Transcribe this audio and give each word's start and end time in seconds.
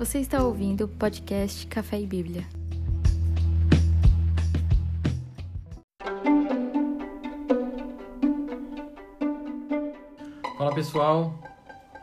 Você 0.00 0.18
está 0.18 0.42
ouvindo 0.42 0.84
o 0.84 0.88
podcast 0.88 1.66
Café 1.66 2.00
e 2.00 2.06
Bíblia. 2.06 2.46
Fala 10.56 10.74
pessoal, 10.74 11.38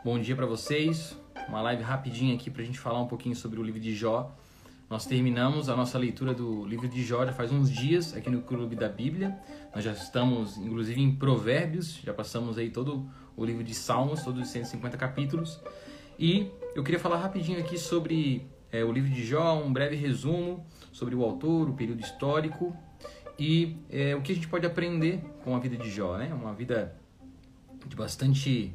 bom 0.04 0.16
dia 0.16 0.36
para 0.36 0.46
vocês. 0.46 1.18
Uma 1.48 1.60
live 1.62 1.82
rapidinha 1.82 2.36
aqui 2.36 2.48
para 2.52 2.62
a 2.62 2.64
gente 2.64 2.78
falar 2.78 3.02
um 3.02 3.08
pouquinho 3.08 3.34
sobre 3.34 3.58
o 3.58 3.64
livro 3.64 3.80
de 3.80 3.92
Jó. 3.96 4.32
Nós 4.88 5.04
terminamos 5.04 5.68
a 5.68 5.74
nossa 5.74 5.98
leitura 5.98 6.32
do 6.32 6.64
livro 6.66 6.86
de 6.86 7.02
Jó 7.02 7.26
já 7.26 7.32
faz 7.32 7.50
uns 7.50 7.68
dias 7.68 8.14
aqui 8.14 8.30
no 8.30 8.42
Clube 8.42 8.76
da 8.76 8.88
Bíblia. 8.88 9.36
Nós 9.74 9.82
já 9.82 9.90
estamos, 9.90 10.56
inclusive, 10.56 11.02
em 11.02 11.16
Provérbios, 11.16 12.00
já 12.04 12.14
passamos 12.14 12.58
aí 12.58 12.70
todo 12.70 13.10
o 13.36 13.44
livro 13.44 13.64
de 13.64 13.74
Salmos, 13.74 14.22
todos 14.22 14.40
os 14.40 14.48
150 14.50 14.96
capítulos. 14.96 15.60
E 16.18 16.50
eu 16.74 16.82
queria 16.82 16.98
falar 16.98 17.18
rapidinho 17.18 17.60
aqui 17.60 17.78
sobre 17.78 18.44
é, 18.72 18.82
o 18.82 18.90
livro 18.90 19.08
de 19.08 19.24
Jó, 19.24 19.54
um 19.54 19.72
breve 19.72 19.94
resumo 19.94 20.66
sobre 20.92 21.14
o 21.14 21.22
autor, 21.22 21.68
o 21.68 21.74
período 21.74 22.00
histórico 22.00 22.76
e 23.38 23.76
é, 23.88 24.16
o 24.16 24.20
que 24.20 24.32
a 24.32 24.34
gente 24.34 24.48
pode 24.48 24.66
aprender 24.66 25.20
com 25.44 25.54
a 25.54 25.60
vida 25.60 25.76
de 25.76 25.88
Jó, 25.88 26.16
né? 26.16 26.34
Uma 26.34 26.52
vida 26.52 26.92
de 27.86 27.94
bastante 27.94 28.74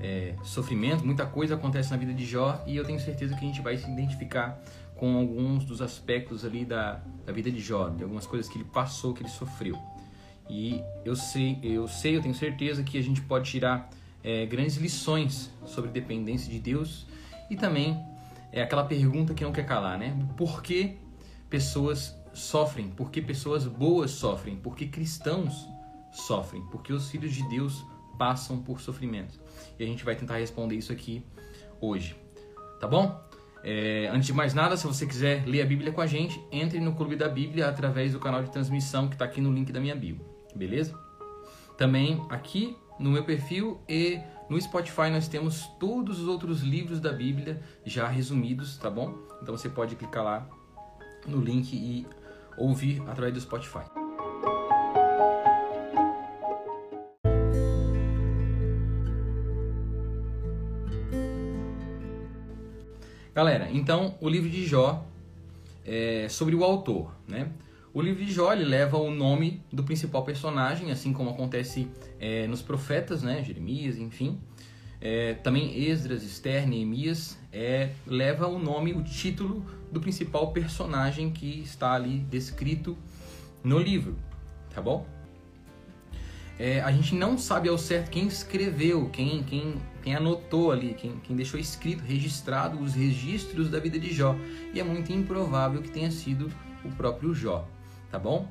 é, 0.00 0.34
sofrimento, 0.42 1.06
muita 1.06 1.24
coisa 1.24 1.54
acontece 1.54 1.92
na 1.92 1.96
vida 1.96 2.12
de 2.12 2.26
Jó 2.26 2.60
e 2.66 2.76
eu 2.76 2.84
tenho 2.84 2.98
certeza 2.98 3.36
que 3.36 3.44
a 3.44 3.46
gente 3.46 3.62
vai 3.62 3.76
se 3.76 3.88
identificar 3.88 4.60
com 4.96 5.16
alguns 5.16 5.64
dos 5.64 5.80
aspectos 5.80 6.44
ali 6.44 6.64
da, 6.64 7.00
da 7.24 7.32
vida 7.32 7.48
de 7.48 7.60
Jó, 7.60 7.90
de 7.90 8.02
algumas 8.02 8.26
coisas 8.26 8.50
que 8.50 8.58
ele 8.58 8.64
passou, 8.64 9.14
que 9.14 9.22
ele 9.22 9.30
sofreu. 9.30 9.78
E 10.50 10.82
eu 11.04 11.14
sei, 11.14 11.60
eu 11.62 11.86
sei, 11.86 12.16
eu 12.16 12.22
tenho 12.22 12.34
certeza 12.34 12.82
que 12.82 12.98
a 12.98 13.02
gente 13.02 13.20
pode 13.20 13.48
tirar 13.48 13.88
é, 14.26 14.44
grandes 14.44 14.76
lições 14.76 15.52
sobre 15.64 15.88
dependência 15.88 16.50
de 16.50 16.58
Deus 16.58 17.06
e 17.48 17.54
também 17.54 18.04
é 18.50 18.60
aquela 18.60 18.84
pergunta 18.84 19.32
que 19.32 19.44
não 19.44 19.52
quer 19.52 19.64
calar, 19.64 19.96
né? 19.96 20.18
Por 20.36 20.62
que 20.62 20.98
pessoas 21.48 22.12
sofrem? 22.34 22.88
Por 22.88 23.12
que 23.12 23.22
pessoas 23.22 23.66
boas 23.66 24.10
sofrem? 24.10 24.56
Por 24.56 24.74
que 24.74 24.88
cristãos 24.88 25.68
sofrem? 26.10 26.60
Por 26.66 26.82
que 26.82 26.92
os 26.92 27.08
filhos 27.08 27.32
de 27.32 27.48
Deus 27.48 27.86
passam 28.18 28.60
por 28.60 28.80
sofrimento? 28.80 29.38
E 29.78 29.84
a 29.84 29.86
gente 29.86 30.04
vai 30.04 30.16
tentar 30.16 30.38
responder 30.38 30.74
isso 30.74 30.90
aqui 30.90 31.24
hoje, 31.80 32.16
tá 32.80 32.88
bom? 32.88 33.24
É, 33.62 34.08
antes 34.12 34.26
de 34.26 34.32
mais 34.32 34.54
nada, 34.54 34.76
se 34.76 34.88
você 34.88 35.06
quiser 35.06 35.46
ler 35.46 35.62
a 35.62 35.66
Bíblia 35.66 35.92
com 35.92 36.00
a 36.00 36.06
gente, 36.06 36.40
entre 36.50 36.80
no 36.80 36.94
Clube 36.96 37.14
da 37.14 37.28
Bíblia 37.28 37.68
através 37.68 38.12
do 38.12 38.18
canal 38.18 38.42
de 38.42 38.50
transmissão 38.50 39.06
que 39.06 39.14
está 39.14 39.24
aqui 39.24 39.40
no 39.40 39.52
link 39.52 39.70
da 39.70 39.78
minha 39.78 39.94
bio, 39.94 40.18
beleza? 40.54 40.98
Também 41.76 42.24
aqui 42.28 42.76
no 42.98 43.10
meu 43.10 43.24
perfil 43.24 43.80
e 43.88 44.20
no 44.48 44.60
Spotify 44.60 45.10
nós 45.10 45.28
temos 45.28 45.66
todos 45.78 46.20
os 46.20 46.28
outros 46.28 46.62
livros 46.62 47.00
da 47.00 47.12
Bíblia 47.12 47.62
já 47.84 48.08
resumidos, 48.08 48.76
tá 48.78 48.88
bom? 48.88 49.14
Então 49.42 49.56
você 49.56 49.68
pode 49.68 49.96
clicar 49.96 50.24
lá 50.24 50.48
no 51.26 51.40
link 51.40 51.74
e 51.74 52.06
ouvir 52.56 53.02
através 53.02 53.34
do 53.34 53.40
Spotify. 53.40 53.84
Galera, 63.34 63.68
então 63.70 64.14
o 64.18 64.30
livro 64.30 64.48
de 64.48 64.64
Jó 64.64 65.04
é 65.84 66.26
sobre 66.30 66.54
o 66.54 66.64
autor, 66.64 67.12
né? 67.28 67.50
O 67.96 68.02
livro 68.02 68.22
de 68.22 68.30
Jó 68.30 68.52
leva 68.52 68.98
o 68.98 69.10
nome 69.10 69.62
do 69.72 69.82
principal 69.82 70.22
personagem, 70.22 70.92
assim 70.92 71.14
como 71.14 71.30
acontece 71.30 71.88
é, 72.20 72.46
nos 72.46 72.60
profetas, 72.60 73.22
né? 73.22 73.42
Jeremias, 73.42 73.96
enfim. 73.96 74.38
É, 75.00 75.32
também 75.32 75.82
Esdras, 75.82 76.22
Esther, 76.22 76.68
Neemias 76.68 77.38
é, 77.50 77.92
leva 78.06 78.48
o 78.48 78.58
nome, 78.58 78.92
o 78.92 79.02
título 79.02 79.64
do 79.90 79.98
principal 79.98 80.52
personagem 80.52 81.30
que 81.30 81.62
está 81.62 81.94
ali 81.94 82.18
descrito 82.18 82.98
no 83.64 83.78
livro, 83.78 84.14
tá 84.74 84.82
bom? 84.82 85.06
É, 86.58 86.82
a 86.82 86.92
gente 86.92 87.14
não 87.14 87.38
sabe 87.38 87.70
ao 87.70 87.78
certo 87.78 88.10
quem 88.10 88.26
escreveu, 88.26 89.08
quem, 89.08 89.42
quem, 89.42 89.76
quem 90.02 90.14
anotou 90.14 90.70
ali, 90.70 90.92
quem, 90.92 91.18
quem 91.20 91.34
deixou 91.34 91.58
escrito, 91.58 92.04
registrado 92.04 92.78
os 92.78 92.92
registros 92.92 93.70
da 93.70 93.80
vida 93.80 93.98
de 93.98 94.12
Jó. 94.12 94.36
E 94.74 94.80
é 94.80 94.84
muito 94.84 95.10
improvável 95.14 95.80
que 95.80 95.90
tenha 95.90 96.10
sido 96.10 96.52
o 96.84 96.90
próprio 96.92 97.34
Jó, 97.34 97.66
tá 98.10 98.18
bom? 98.18 98.50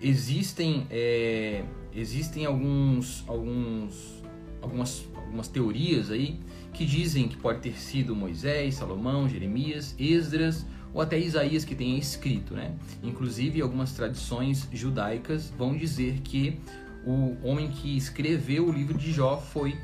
Existem, 0.00 0.86
é, 0.90 1.64
existem 1.94 2.44
alguns, 2.46 3.24
alguns, 3.26 4.22
algumas, 4.60 5.06
algumas 5.14 5.48
teorias 5.48 6.10
aí 6.10 6.40
que 6.72 6.84
dizem 6.84 7.28
que 7.28 7.36
pode 7.36 7.60
ter 7.60 7.78
sido 7.78 8.14
Moisés, 8.14 8.74
Salomão, 8.74 9.28
Jeremias, 9.28 9.94
Esdras 9.98 10.66
ou 10.92 11.00
até 11.00 11.18
Isaías 11.18 11.64
que 11.64 11.74
tenha 11.74 11.98
escrito, 11.98 12.54
né? 12.54 12.74
Inclusive 13.02 13.60
algumas 13.60 13.92
tradições 13.92 14.68
judaicas 14.72 15.50
vão 15.56 15.76
dizer 15.76 16.20
que 16.20 16.60
o 17.06 17.36
homem 17.42 17.70
que 17.70 17.96
escreveu 17.96 18.68
o 18.68 18.72
livro 18.72 18.96
de 18.96 19.12
Jó 19.12 19.36
foi 19.38 19.76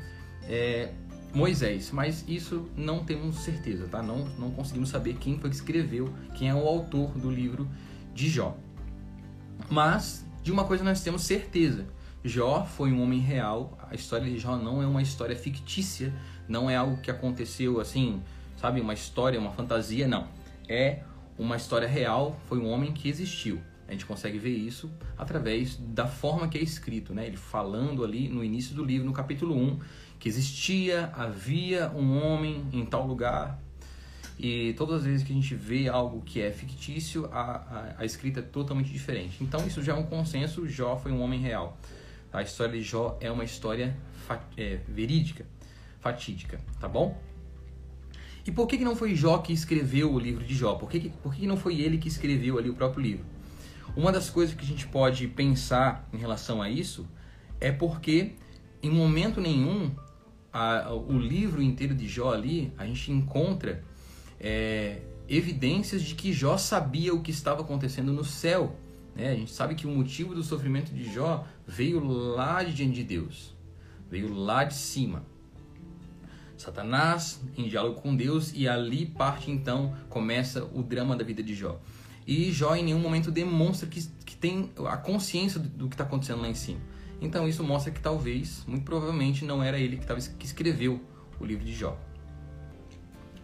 é, 0.43 0.91
Moisés, 1.33 1.91
mas 1.91 2.25
isso 2.27 2.69
não 2.75 3.03
temos 3.03 3.37
certeza, 3.37 3.87
tá? 3.87 4.01
Não, 4.01 4.25
não 4.37 4.51
conseguimos 4.51 4.89
saber 4.89 5.15
quem 5.15 5.37
foi 5.39 5.49
que 5.49 5.55
escreveu, 5.55 6.13
quem 6.35 6.49
é 6.49 6.55
o 6.55 6.67
autor 6.67 7.11
do 7.17 7.31
livro 7.31 7.67
de 8.13 8.29
Jó. 8.29 8.57
Mas 9.71 10.25
de 10.43 10.51
uma 10.51 10.65
coisa 10.65 10.83
nós 10.83 11.01
temos 11.01 11.21
certeza: 11.21 11.87
Jó 12.23 12.65
foi 12.65 12.91
um 12.91 13.01
homem 13.01 13.19
real. 13.19 13.77
A 13.89 13.95
história 13.95 14.29
de 14.29 14.37
Jó 14.37 14.57
não 14.57 14.83
é 14.83 14.85
uma 14.85 15.01
história 15.01 15.35
fictícia, 15.35 16.13
não 16.45 16.69
é 16.69 16.75
algo 16.75 16.97
que 16.97 17.09
aconteceu 17.09 17.79
assim, 17.79 18.21
sabe, 18.57 18.81
uma 18.81 18.93
história, 18.93 19.39
uma 19.39 19.51
fantasia, 19.51 20.09
não. 20.09 20.27
É 20.67 21.03
uma 21.39 21.55
história 21.55 21.87
real, 21.87 22.37
foi 22.47 22.59
um 22.59 22.69
homem 22.69 22.91
que 22.91 23.07
existiu. 23.07 23.61
A 23.87 23.93
gente 23.93 24.05
consegue 24.05 24.37
ver 24.37 24.55
isso 24.55 24.91
através 25.17 25.77
da 25.77 26.05
forma 26.05 26.49
que 26.49 26.57
é 26.57 26.61
escrito, 26.61 27.13
né? 27.13 27.27
Ele 27.27 27.37
falando 27.37 28.03
ali 28.03 28.27
no 28.27 28.43
início 28.43 28.75
do 28.75 28.83
livro, 28.83 29.05
no 29.05 29.13
capítulo 29.13 29.55
1, 29.55 29.79
que 30.19 30.27
existia, 30.27 31.11
havia 31.15 31.89
um 31.95 32.21
homem 32.21 32.65
em 32.73 32.85
tal 32.85 33.07
lugar. 33.07 33.57
E 34.39 34.73
todas 34.73 35.01
as 35.01 35.05
vezes 35.05 35.23
que 35.23 35.31
a 35.31 35.35
gente 35.35 35.53
vê 35.53 35.87
algo 35.87 36.21
que 36.21 36.41
é 36.41 36.51
fictício, 36.51 37.29
a, 37.31 37.41
a, 37.41 37.95
a 37.99 38.05
escrita 38.05 38.39
é 38.39 38.43
totalmente 38.43 38.91
diferente. 38.91 39.43
Então 39.43 39.65
isso 39.67 39.83
já 39.83 39.93
é 39.93 39.95
um 39.95 40.03
consenso, 40.03 40.67
Jó 40.67 40.97
foi 40.97 41.11
um 41.11 41.21
homem 41.21 41.39
real. 41.39 41.77
A 42.33 42.41
história 42.41 42.73
de 42.73 42.81
Jó 42.81 43.17
é 43.19 43.29
uma 43.31 43.43
história 43.43 43.95
é, 44.57 44.79
verídica, 44.87 45.45
fatídica, 45.99 46.59
tá 46.79 46.87
bom? 46.87 47.19
E 48.45 48.51
por 48.51 48.67
que, 48.67 48.77
que 48.77 48.83
não 48.83 48.95
foi 48.95 49.13
Jó 49.15 49.37
que 49.37 49.53
escreveu 49.53 50.11
o 50.11 50.19
livro 50.19 50.43
de 50.43 50.55
Jó? 50.55 50.75
Por 50.75 50.89
que, 50.89 50.99
que, 50.99 51.09
por 51.09 51.33
que, 51.33 51.41
que 51.41 51.47
não 51.47 51.57
foi 51.57 51.79
ele 51.79 51.97
que 51.97 52.07
escreveu 52.07 52.57
ali 52.57 52.69
o 52.69 52.73
próprio 52.73 53.03
livro? 53.03 53.25
Uma 53.95 54.11
das 54.11 54.29
coisas 54.29 54.55
que 54.55 54.63
a 54.63 54.67
gente 54.67 54.87
pode 54.87 55.27
pensar 55.27 56.07
em 56.13 56.17
relação 56.17 56.61
a 56.61 56.69
isso 56.69 57.05
é 57.59 57.71
porque 57.71 58.31
em 58.81 58.89
momento 58.89 59.39
nenhum 59.39 59.91
a, 60.51 60.91
o 60.93 61.17
livro 61.17 61.61
inteiro 61.61 61.93
de 61.93 62.07
Jó 62.07 62.33
ali 62.33 62.73
a 62.77 62.85
gente 62.85 63.11
encontra 63.11 63.83
é, 64.41 64.97
evidências 65.29 66.01
de 66.01 66.15
que 66.15 66.33
Jó 66.33 66.57
sabia 66.57 67.13
o 67.13 67.21
que 67.21 67.31
estava 67.31 67.61
acontecendo 67.61 68.11
no 68.11 68.25
céu. 68.25 68.75
Né? 69.15 69.29
A 69.29 69.35
gente 69.35 69.51
sabe 69.51 69.75
que 69.75 69.85
o 69.85 69.89
motivo 69.89 70.33
do 70.33 70.43
sofrimento 70.43 70.91
de 70.91 71.13
Jó 71.13 71.45
veio 71.65 72.03
lá 72.03 72.63
de 72.63 72.73
diante 72.73 72.95
de 72.95 73.03
Deus, 73.03 73.55
veio 74.09 74.33
lá 74.33 74.63
de 74.63 74.73
cima. 74.73 75.23
Satanás 76.57 77.41
em 77.57 77.67
diálogo 77.67 78.01
com 78.01 78.15
Deus 78.15 78.51
e 78.53 78.67
ali 78.67 79.05
parte 79.05 79.49
então 79.49 79.95
começa 80.09 80.63
o 80.63 80.83
drama 80.83 81.15
da 81.15 81.23
vida 81.23 81.41
de 81.41 81.55
Jó. 81.55 81.79
E 82.25 82.51
Jó 82.51 82.75
em 82.75 82.83
nenhum 82.83 82.99
momento 82.99 83.31
demonstra 83.31 83.87
que, 83.87 84.05
que 84.25 84.35
tem 84.35 84.71
a 84.87 84.97
consciência 84.97 85.59
do, 85.59 85.87
que 85.87 85.95
está 85.95 86.03
acontecendo 86.03 86.41
lá 86.41 86.49
em 86.49 86.53
cima. 86.53 86.79
Então 87.19 87.47
isso 87.47 87.63
mostra 87.63 87.91
que 87.91 87.99
talvez, 87.99 88.63
muito 88.67 88.83
provavelmente, 88.83 89.45
não 89.45 89.63
era 89.63 89.79
ele 89.79 89.97
que, 89.97 90.05
tava, 90.05 90.19
que 90.19 90.45
escreveu 90.45 91.01
o 91.39 91.45
livro 91.45 91.65
de 91.65 91.73
Jó, 91.73 91.97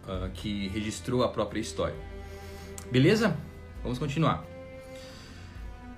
uh, 0.07 0.29
que 0.33 0.67
registrou 0.69 1.23
a 1.23 1.29
própria 1.29 1.59
história. 1.59 1.95
Beleza? 2.91 3.37
Vamos 3.83 3.99
continuar. 3.99 4.45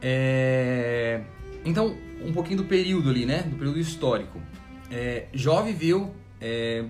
É... 0.01 1.21
Então, 1.63 1.95
um 2.23 2.31
pouquinho 2.31 2.57
do 2.57 2.65
período 2.65 3.09
ali, 3.09 3.25
né? 3.25 3.43
Do 3.43 3.55
período 3.55 3.79
histórico. 3.79 4.41
É, 4.91 5.27
Jó 5.33 5.61
viveu. 5.61 6.13
É... 6.41 6.85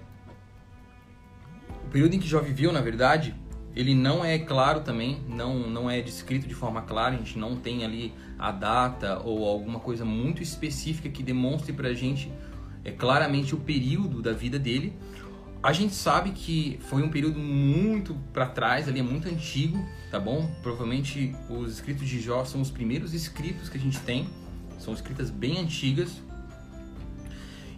O 1.86 1.90
período 1.92 2.16
em 2.16 2.20
que 2.20 2.28
Jó 2.28 2.40
viveu, 2.40 2.72
na 2.72 2.82
verdade, 2.82 3.36
ele 3.76 3.96
não 3.96 4.24
é 4.24 4.38
claro 4.38 4.82
também, 4.82 5.22
não, 5.28 5.58
não 5.70 5.90
é 5.90 6.02
descrito 6.02 6.48
de 6.48 6.54
forma 6.54 6.82
clara, 6.82 7.16
a 7.16 7.18
gente 7.18 7.38
não 7.38 7.56
tem 7.56 7.84
ali 7.84 8.14
a 8.38 8.52
data 8.52 9.20
ou 9.24 9.48
alguma 9.48 9.80
coisa 9.80 10.06
muito 10.06 10.42
específica 10.42 11.10
que 11.10 11.24
demonstre 11.24 11.74
pra 11.74 11.94
gente 11.94 12.32
é, 12.84 12.92
claramente 12.92 13.56
o 13.56 13.58
período 13.58 14.22
da 14.22 14.34
vida 14.34 14.60
dele. 14.60 14.94
A 15.62 15.74
gente 15.74 15.94
sabe 15.94 16.32
que 16.32 16.80
foi 16.84 17.04
um 17.04 17.10
período 17.10 17.38
muito 17.38 18.16
para 18.32 18.46
trás, 18.46 18.88
ali 18.88 19.02
é 19.02 19.04
muito 19.04 19.28
antigo, 19.28 19.86
tá 20.10 20.18
bom? 20.18 20.50
Provavelmente 20.64 21.36
os 21.50 21.74
escritos 21.74 22.08
de 22.08 22.22
Jó 22.22 22.46
são 22.46 22.62
os 22.62 22.72
primeiros 22.72 23.14
escritos 23.14 23.68
que 23.68 23.78
a 23.78 23.80
gente 23.80 24.00
tem, 24.00 24.30
são 24.80 24.94
escritas 24.94 25.30
bem 25.30 25.58
antigas. 25.60 26.22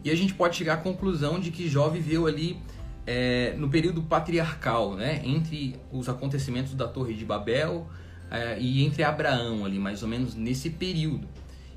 E 0.03 0.11
a 0.11 0.15
gente 0.15 0.35
pode 0.35 0.55
chegar 0.55 0.75
à 0.75 0.77
conclusão 0.77 1.39
de 1.39 1.49
que 1.49 1.67
Jó 1.67 1.89
viveu 1.89 2.27
ali 2.27 2.59
é, 3.05 3.55
no 3.57 3.67
período 3.67 4.03
patriarcal, 4.03 4.95
né? 4.95 5.19
Entre 5.23 5.75
os 5.91 6.07
acontecimentos 6.07 6.75
da 6.75 6.87
Torre 6.87 7.15
de 7.15 7.25
Babel 7.25 7.87
é, 8.29 8.59
e 8.59 8.85
entre 8.85 9.03
Abraão 9.03 9.65
ali, 9.65 9.79
mais 9.79 10.03
ou 10.03 10.07
menos 10.07 10.35
nesse 10.35 10.69
período. 10.69 11.27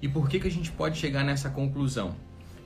E 0.03 0.09
por 0.09 0.29
que, 0.29 0.39
que 0.39 0.47
a 0.47 0.51
gente 0.51 0.71
pode 0.71 0.99
chegar 0.99 1.25
nessa 1.25 1.49
conclusão? 1.49 2.15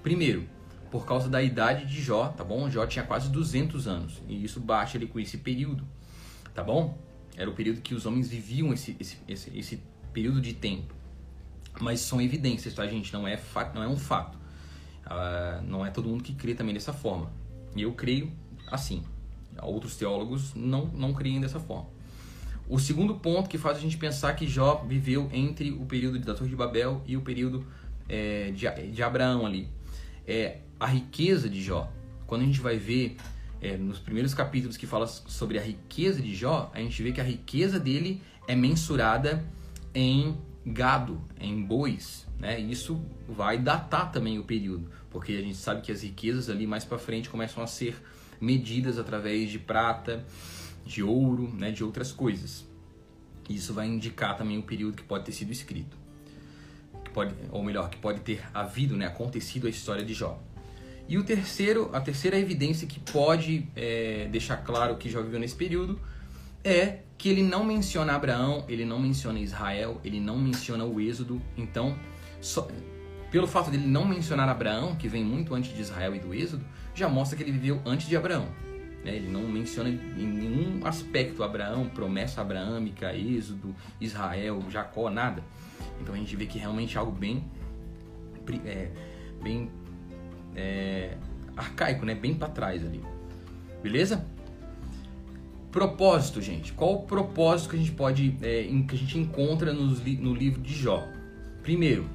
Primeiro, 0.02 0.44
por 0.90 1.04
causa 1.06 1.28
da 1.28 1.42
idade 1.42 1.86
de 1.86 2.00
Jó, 2.00 2.28
tá 2.28 2.42
bom? 2.42 2.70
Jó 2.70 2.86
tinha 2.86 3.04
quase 3.04 3.28
200 3.28 3.86
anos 3.86 4.22
e 4.28 4.44
isso 4.44 4.60
bate 4.60 4.96
ali 4.96 5.06
com 5.06 5.20
esse 5.20 5.38
período, 5.38 5.86
tá 6.54 6.62
bom? 6.62 6.98
Era 7.36 7.48
o 7.48 7.54
período 7.54 7.80
que 7.80 7.94
os 7.94 8.06
homens 8.06 8.28
viviam 8.28 8.72
esse, 8.72 8.96
esse, 8.98 9.18
esse, 9.28 9.58
esse 9.58 9.82
período 10.12 10.40
de 10.40 10.54
tempo. 10.54 10.94
Mas 11.80 12.00
são 12.00 12.20
evidências, 12.20 12.74
tá, 12.74 12.86
gente? 12.86 13.12
Não 13.12 13.28
é, 13.28 13.38
não 13.74 13.82
é 13.82 13.88
um 13.88 13.96
fato. 13.96 14.36
Uh, 15.06 15.62
não 15.62 15.86
é 15.86 15.90
todo 15.90 16.08
mundo 16.08 16.24
que 16.24 16.34
crê 16.34 16.54
também 16.54 16.74
dessa 16.74 16.92
forma. 16.92 17.30
E 17.76 17.82
eu 17.82 17.92
creio 17.92 18.32
assim. 18.66 19.04
Outros 19.62 19.96
teólogos 19.96 20.54
não, 20.54 20.86
não 20.86 21.12
creem 21.12 21.40
dessa 21.40 21.60
forma. 21.60 21.88
O 22.68 22.78
segundo 22.78 23.14
ponto 23.14 23.48
que 23.48 23.56
faz 23.56 23.78
a 23.78 23.80
gente 23.80 23.96
pensar 23.96 24.34
que 24.34 24.46
Jó 24.46 24.84
viveu 24.86 25.28
entre 25.32 25.70
o 25.70 25.86
período 25.86 26.18
da 26.18 26.34
Torre 26.34 26.50
de 26.50 26.56
Babel 26.56 27.02
e 27.06 27.16
o 27.16 27.22
período 27.22 27.64
é, 28.08 28.50
de, 28.50 28.68
de 28.92 29.02
Abraão 29.02 29.46
ali 29.46 29.68
é 30.26 30.58
a 30.78 30.86
riqueza 30.86 31.48
de 31.48 31.62
Jó. 31.62 31.92
Quando 32.26 32.42
a 32.42 32.44
gente 32.44 32.60
vai 32.60 32.76
ver 32.76 33.16
é, 33.60 33.76
nos 33.76 33.98
primeiros 33.98 34.34
capítulos 34.34 34.76
que 34.76 34.86
fala 34.86 35.06
sobre 35.06 35.58
a 35.58 35.62
riqueza 35.62 36.20
de 36.22 36.34
Jó, 36.34 36.70
a 36.74 36.78
gente 36.78 37.02
vê 37.02 37.12
que 37.12 37.20
a 37.20 37.24
riqueza 37.24 37.78
dele 37.80 38.22
é 38.46 38.54
mensurada 38.54 39.44
em 39.94 40.36
gado, 40.64 41.20
em 41.40 41.62
bois, 41.62 42.26
né? 42.38 42.60
Isso 42.60 43.00
vai 43.28 43.58
datar 43.58 44.12
também 44.12 44.38
o 44.38 44.44
período, 44.44 44.90
porque 45.10 45.32
a 45.32 45.40
gente 45.40 45.56
sabe 45.56 45.80
que 45.80 45.90
as 45.90 46.02
riquezas 46.02 46.48
ali 46.50 46.66
mais 46.66 46.84
para 46.84 46.98
frente 46.98 47.28
começam 47.28 47.62
a 47.62 47.66
ser 47.66 47.96
medidas 48.40 48.98
através 48.98 49.50
de 49.50 49.58
prata, 49.58 50.24
de 50.84 51.02
ouro, 51.02 51.52
né, 51.54 51.70
de 51.70 51.82
outras 51.82 52.12
coisas. 52.12 52.64
Isso 53.48 53.72
vai 53.72 53.86
indicar 53.86 54.36
também 54.36 54.58
o 54.58 54.62
período 54.62 54.96
que 54.96 55.02
pode 55.02 55.24
ter 55.24 55.32
sido 55.32 55.50
escrito, 55.50 55.96
que 57.04 57.10
pode, 57.10 57.34
ou 57.50 57.62
melhor, 57.62 57.88
que 57.88 57.96
pode 57.96 58.20
ter 58.20 58.42
havido, 58.52 58.96
né, 58.96 59.06
acontecido 59.06 59.66
a 59.66 59.70
história 59.70 60.04
de 60.04 60.14
Jó. 60.14 60.40
E 61.08 61.16
o 61.16 61.24
terceiro, 61.24 61.88
a 61.94 62.00
terceira 62.00 62.38
evidência 62.38 62.86
que 62.86 63.00
pode 63.00 63.66
é, 63.74 64.28
deixar 64.30 64.58
claro 64.58 64.96
que 64.96 65.08
Jó 65.08 65.22
viveu 65.22 65.40
nesse 65.40 65.54
período 65.54 65.98
é 66.62 66.98
que 67.16 67.30
ele 67.30 67.42
não 67.42 67.64
menciona 67.64 68.14
Abraão, 68.14 68.64
ele 68.68 68.84
não 68.84 68.98
menciona 69.00 69.40
Israel, 69.40 70.00
ele 70.04 70.20
não 70.20 70.38
menciona 70.38 70.84
o 70.84 71.00
Êxodo. 71.00 71.40
Então, 71.56 71.98
só, 72.42 72.68
pelo 73.30 73.46
fato 73.46 73.70
dele 73.70 73.86
não 73.86 74.04
mencionar 74.04 74.50
Abraão, 74.50 74.94
que 74.96 75.08
vem 75.08 75.24
muito 75.24 75.54
antes 75.54 75.74
de 75.74 75.80
Israel 75.80 76.14
e 76.14 76.18
do 76.18 76.34
Êxodo, 76.34 76.64
já 76.94 77.08
mostra 77.08 77.38
que 77.38 77.42
ele 77.42 77.52
viveu 77.52 77.80
antes 77.86 78.06
de 78.06 78.14
Abraão. 78.14 78.46
Né? 79.02 79.16
Ele 79.16 79.28
não 79.28 79.42
menciona 79.48 79.88
em 79.88 80.26
nenhum 80.26 80.86
aspecto 80.86 81.42
Abraão, 81.42 81.88
promessa 81.88 82.42
abraâmica, 82.42 83.14
Êxodo, 83.16 83.74
Israel, 83.98 84.62
Jacó, 84.70 85.08
nada. 85.08 85.42
Então 86.00 86.14
a 86.14 86.18
gente 86.18 86.36
vê 86.36 86.44
que 86.44 86.58
realmente 86.58 86.96
é 86.96 87.00
algo 87.00 87.12
bem, 87.12 87.44
é, 88.66 88.90
bem 89.42 89.70
é, 90.54 91.16
arcaico, 91.56 92.04
né? 92.04 92.14
bem 92.14 92.34
para 92.34 92.48
trás 92.48 92.84
ali. 92.84 93.02
Beleza? 93.82 94.24
Propósito, 95.70 96.40
gente. 96.40 96.72
Qual 96.72 96.94
o 96.94 97.02
propósito 97.02 97.70
que 97.70 97.76
a 97.76 97.78
gente 97.78 97.92
pode, 97.92 98.36
é, 98.42 98.64
que 98.88 98.94
a 98.94 98.98
gente 98.98 99.18
encontra 99.18 99.72
no 99.72 100.34
livro 100.34 100.60
de 100.60 100.74
Jó? 100.74 101.06
Primeiro, 101.62 102.08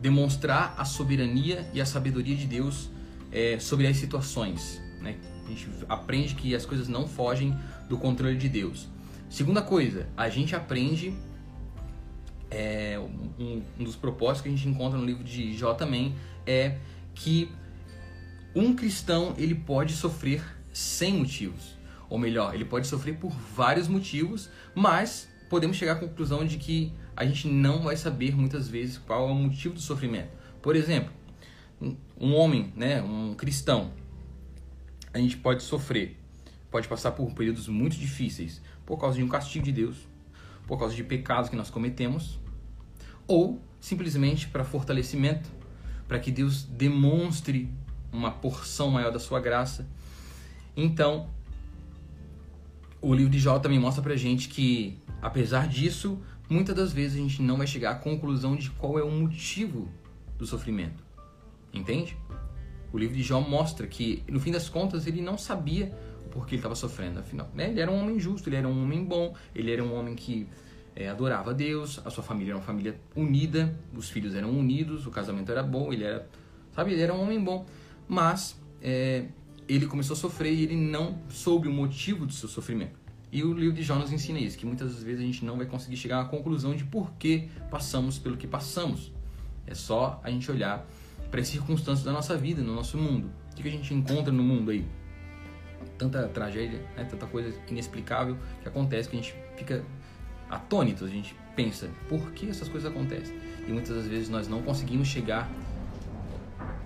demonstrar 0.00 0.74
a 0.78 0.84
soberania 0.84 1.68
e 1.74 1.80
a 1.80 1.86
sabedoria 1.86 2.36
de 2.36 2.46
Deus 2.46 2.88
é, 3.32 3.58
sobre 3.58 3.86
as 3.86 3.96
situações. 3.96 4.80
Né? 5.00 5.16
A 5.44 5.48
gente 5.50 5.68
aprende 5.88 6.34
que 6.34 6.54
as 6.54 6.64
coisas 6.64 6.88
não 6.88 7.06
fogem 7.06 7.56
do 7.88 7.98
controle 7.98 8.36
de 8.36 8.48
Deus. 8.48 8.88
Segunda 9.28 9.60
coisa, 9.60 10.06
a 10.16 10.28
gente 10.28 10.54
aprende 10.54 11.12
é, 12.50 12.98
um, 12.98 13.62
um, 13.78 13.84
dos 13.84 13.96
propósitos 13.96 14.42
que 14.42 14.48
a 14.48 14.52
gente 14.52 14.68
encontra 14.68 14.98
no 14.98 15.04
livro 15.04 15.22
de 15.22 15.54
Jó 15.54 15.74
também 15.74 16.14
é 16.46 16.78
que 17.18 17.50
um 18.54 18.74
cristão 18.74 19.34
ele 19.36 19.54
pode 19.54 19.92
sofrer 19.92 20.42
sem 20.72 21.14
motivos, 21.14 21.76
ou 22.08 22.18
melhor, 22.18 22.54
ele 22.54 22.64
pode 22.64 22.86
sofrer 22.86 23.16
por 23.16 23.30
vários 23.30 23.88
motivos, 23.88 24.48
mas 24.74 25.28
podemos 25.50 25.76
chegar 25.76 25.92
à 25.92 25.96
conclusão 25.96 26.46
de 26.46 26.56
que 26.56 26.92
a 27.16 27.26
gente 27.26 27.48
não 27.48 27.82
vai 27.82 27.96
saber 27.96 28.36
muitas 28.36 28.68
vezes 28.68 28.98
qual 28.98 29.28
é 29.28 29.32
o 29.32 29.34
motivo 29.34 29.74
do 29.74 29.80
sofrimento. 29.80 30.30
Por 30.62 30.76
exemplo, 30.76 31.12
um 32.18 32.34
homem, 32.34 32.72
né, 32.76 33.02
um 33.02 33.34
cristão, 33.34 33.92
a 35.12 35.18
gente 35.18 35.36
pode 35.36 35.64
sofrer, 35.64 36.16
pode 36.70 36.86
passar 36.86 37.12
por 37.12 37.32
períodos 37.34 37.66
muito 37.66 37.96
difíceis 37.96 38.62
por 38.86 38.98
causa 38.98 39.16
de 39.16 39.24
um 39.24 39.28
castigo 39.28 39.64
de 39.64 39.72
Deus, 39.72 39.96
por 40.66 40.78
causa 40.78 40.94
de 40.94 41.02
pecados 41.02 41.50
que 41.50 41.56
nós 41.56 41.68
cometemos, 41.68 42.38
ou 43.26 43.60
simplesmente 43.80 44.46
para 44.48 44.64
fortalecimento, 44.64 45.57
para 46.08 46.18
que 46.18 46.32
Deus 46.32 46.64
demonstre 46.64 47.70
uma 48.10 48.30
porção 48.30 48.90
maior 48.90 49.12
da 49.12 49.20
sua 49.20 49.38
graça. 49.38 49.86
Então, 50.74 51.28
o 53.00 53.14
livro 53.14 53.30
de 53.30 53.38
Jó 53.38 53.58
também 53.58 53.78
mostra 53.78 54.02
pra 54.02 54.16
gente 54.16 54.48
que, 54.48 54.98
apesar 55.20 55.68
disso, 55.68 56.18
muitas 56.48 56.74
das 56.74 56.92
vezes 56.92 57.18
a 57.18 57.20
gente 57.20 57.42
não 57.42 57.58
vai 57.58 57.66
chegar 57.66 57.90
à 57.90 57.94
conclusão 57.94 58.56
de 58.56 58.70
qual 58.70 58.98
é 58.98 59.02
o 59.02 59.10
motivo 59.10 59.88
do 60.38 60.46
sofrimento. 60.46 61.04
Entende? 61.72 62.16
O 62.92 62.96
livro 62.96 63.14
de 63.14 63.22
Jó 63.22 63.40
mostra 63.40 63.86
que, 63.86 64.24
no 64.28 64.40
fim 64.40 64.50
das 64.50 64.68
contas, 64.68 65.06
ele 65.06 65.20
não 65.20 65.36
sabia 65.36 65.92
o 66.24 66.30
porquê 66.30 66.54
ele 66.54 66.60
estava 66.60 66.74
sofrendo. 66.74 67.20
Afinal, 67.20 67.50
né? 67.54 67.70
ele 67.70 67.80
era 67.80 67.90
um 67.90 68.00
homem 68.00 68.18
justo, 68.18 68.48
ele 68.48 68.56
era 68.56 68.66
um 68.66 68.82
homem 68.82 69.04
bom, 69.04 69.34
ele 69.54 69.70
era 69.70 69.84
um 69.84 69.94
homem 69.94 70.14
que 70.14 70.48
é, 70.98 71.08
adorava 71.08 71.50
a 71.50 71.52
Deus, 71.52 72.00
a 72.04 72.10
sua 72.10 72.24
família 72.24 72.50
era 72.50 72.58
uma 72.58 72.64
família 72.64 73.00
unida, 73.14 73.72
os 73.94 74.10
filhos 74.10 74.34
eram 74.34 74.50
unidos, 74.50 75.06
o 75.06 75.12
casamento 75.12 75.52
era 75.52 75.62
bom, 75.62 75.92
ele 75.92 76.02
era, 76.02 76.28
sabe, 76.72 76.92
ele 76.92 77.00
era 77.00 77.14
um 77.14 77.22
homem 77.22 77.40
bom. 77.40 77.64
Mas 78.08 78.60
é, 78.82 79.26
ele 79.68 79.86
começou 79.86 80.14
a 80.14 80.16
sofrer 80.16 80.52
e 80.52 80.64
ele 80.64 80.74
não 80.74 81.22
soube 81.28 81.68
o 81.68 81.72
motivo 81.72 82.26
do 82.26 82.32
seu 82.32 82.48
sofrimento. 82.48 82.98
E 83.30 83.44
o 83.44 83.52
livro 83.52 83.76
de 83.76 83.82
Jó 83.84 83.94
nos 83.94 84.10
ensina 84.10 84.40
isso, 84.40 84.58
que 84.58 84.66
muitas 84.66 85.00
vezes 85.00 85.20
a 85.20 85.24
gente 85.24 85.44
não 85.44 85.56
vai 85.56 85.66
conseguir 85.66 85.96
chegar 85.96 86.20
à 86.20 86.24
conclusão 86.24 86.74
de 86.74 86.82
por 86.82 87.12
que 87.12 87.48
passamos 87.70 88.18
pelo 88.18 88.36
que 88.36 88.48
passamos. 88.48 89.12
É 89.68 89.76
só 89.76 90.20
a 90.24 90.30
gente 90.30 90.50
olhar 90.50 90.84
para 91.30 91.40
as 91.40 91.46
circunstâncias 91.46 92.04
da 92.04 92.10
nossa 92.10 92.36
vida, 92.36 92.60
no 92.60 92.74
nosso 92.74 92.98
mundo. 92.98 93.30
O 93.52 93.54
que 93.54 93.68
a 93.68 93.70
gente 93.70 93.94
encontra 93.94 94.32
no 94.32 94.42
mundo 94.42 94.72
aí? 94.72 94.84
Tanta 95.96 96.26
tragédia, 96.26 96.80
né? 96.96 97.04
tanta 97.04 97.26
coisa 97.26 97.54
inexplicável 97.68 98.36
que 98.62 98.68
acontece 98.68 99.08
que 99.08 99.16
a 99.16 99.20
gente 99.20 99.34
fica 99.56 99.84
atônito, 100.48 101.04
a 101.04 101.08
gente 101.08 101.34
pensa, 101.54 101.90
por 102.08 102.30
que 102.32 102.48
essas 102.48 102.68
coisas 102.68 102.90
acontecem? 102.90 103.36
E 103.66 103.72
muitas 103.72 103.96
das 103.96 104.06
vezes 104.06 104.28
nós 104.28 104.48
não 104.48 104.62
conseguimos 104.62 105.08
chegar 105.08 105.48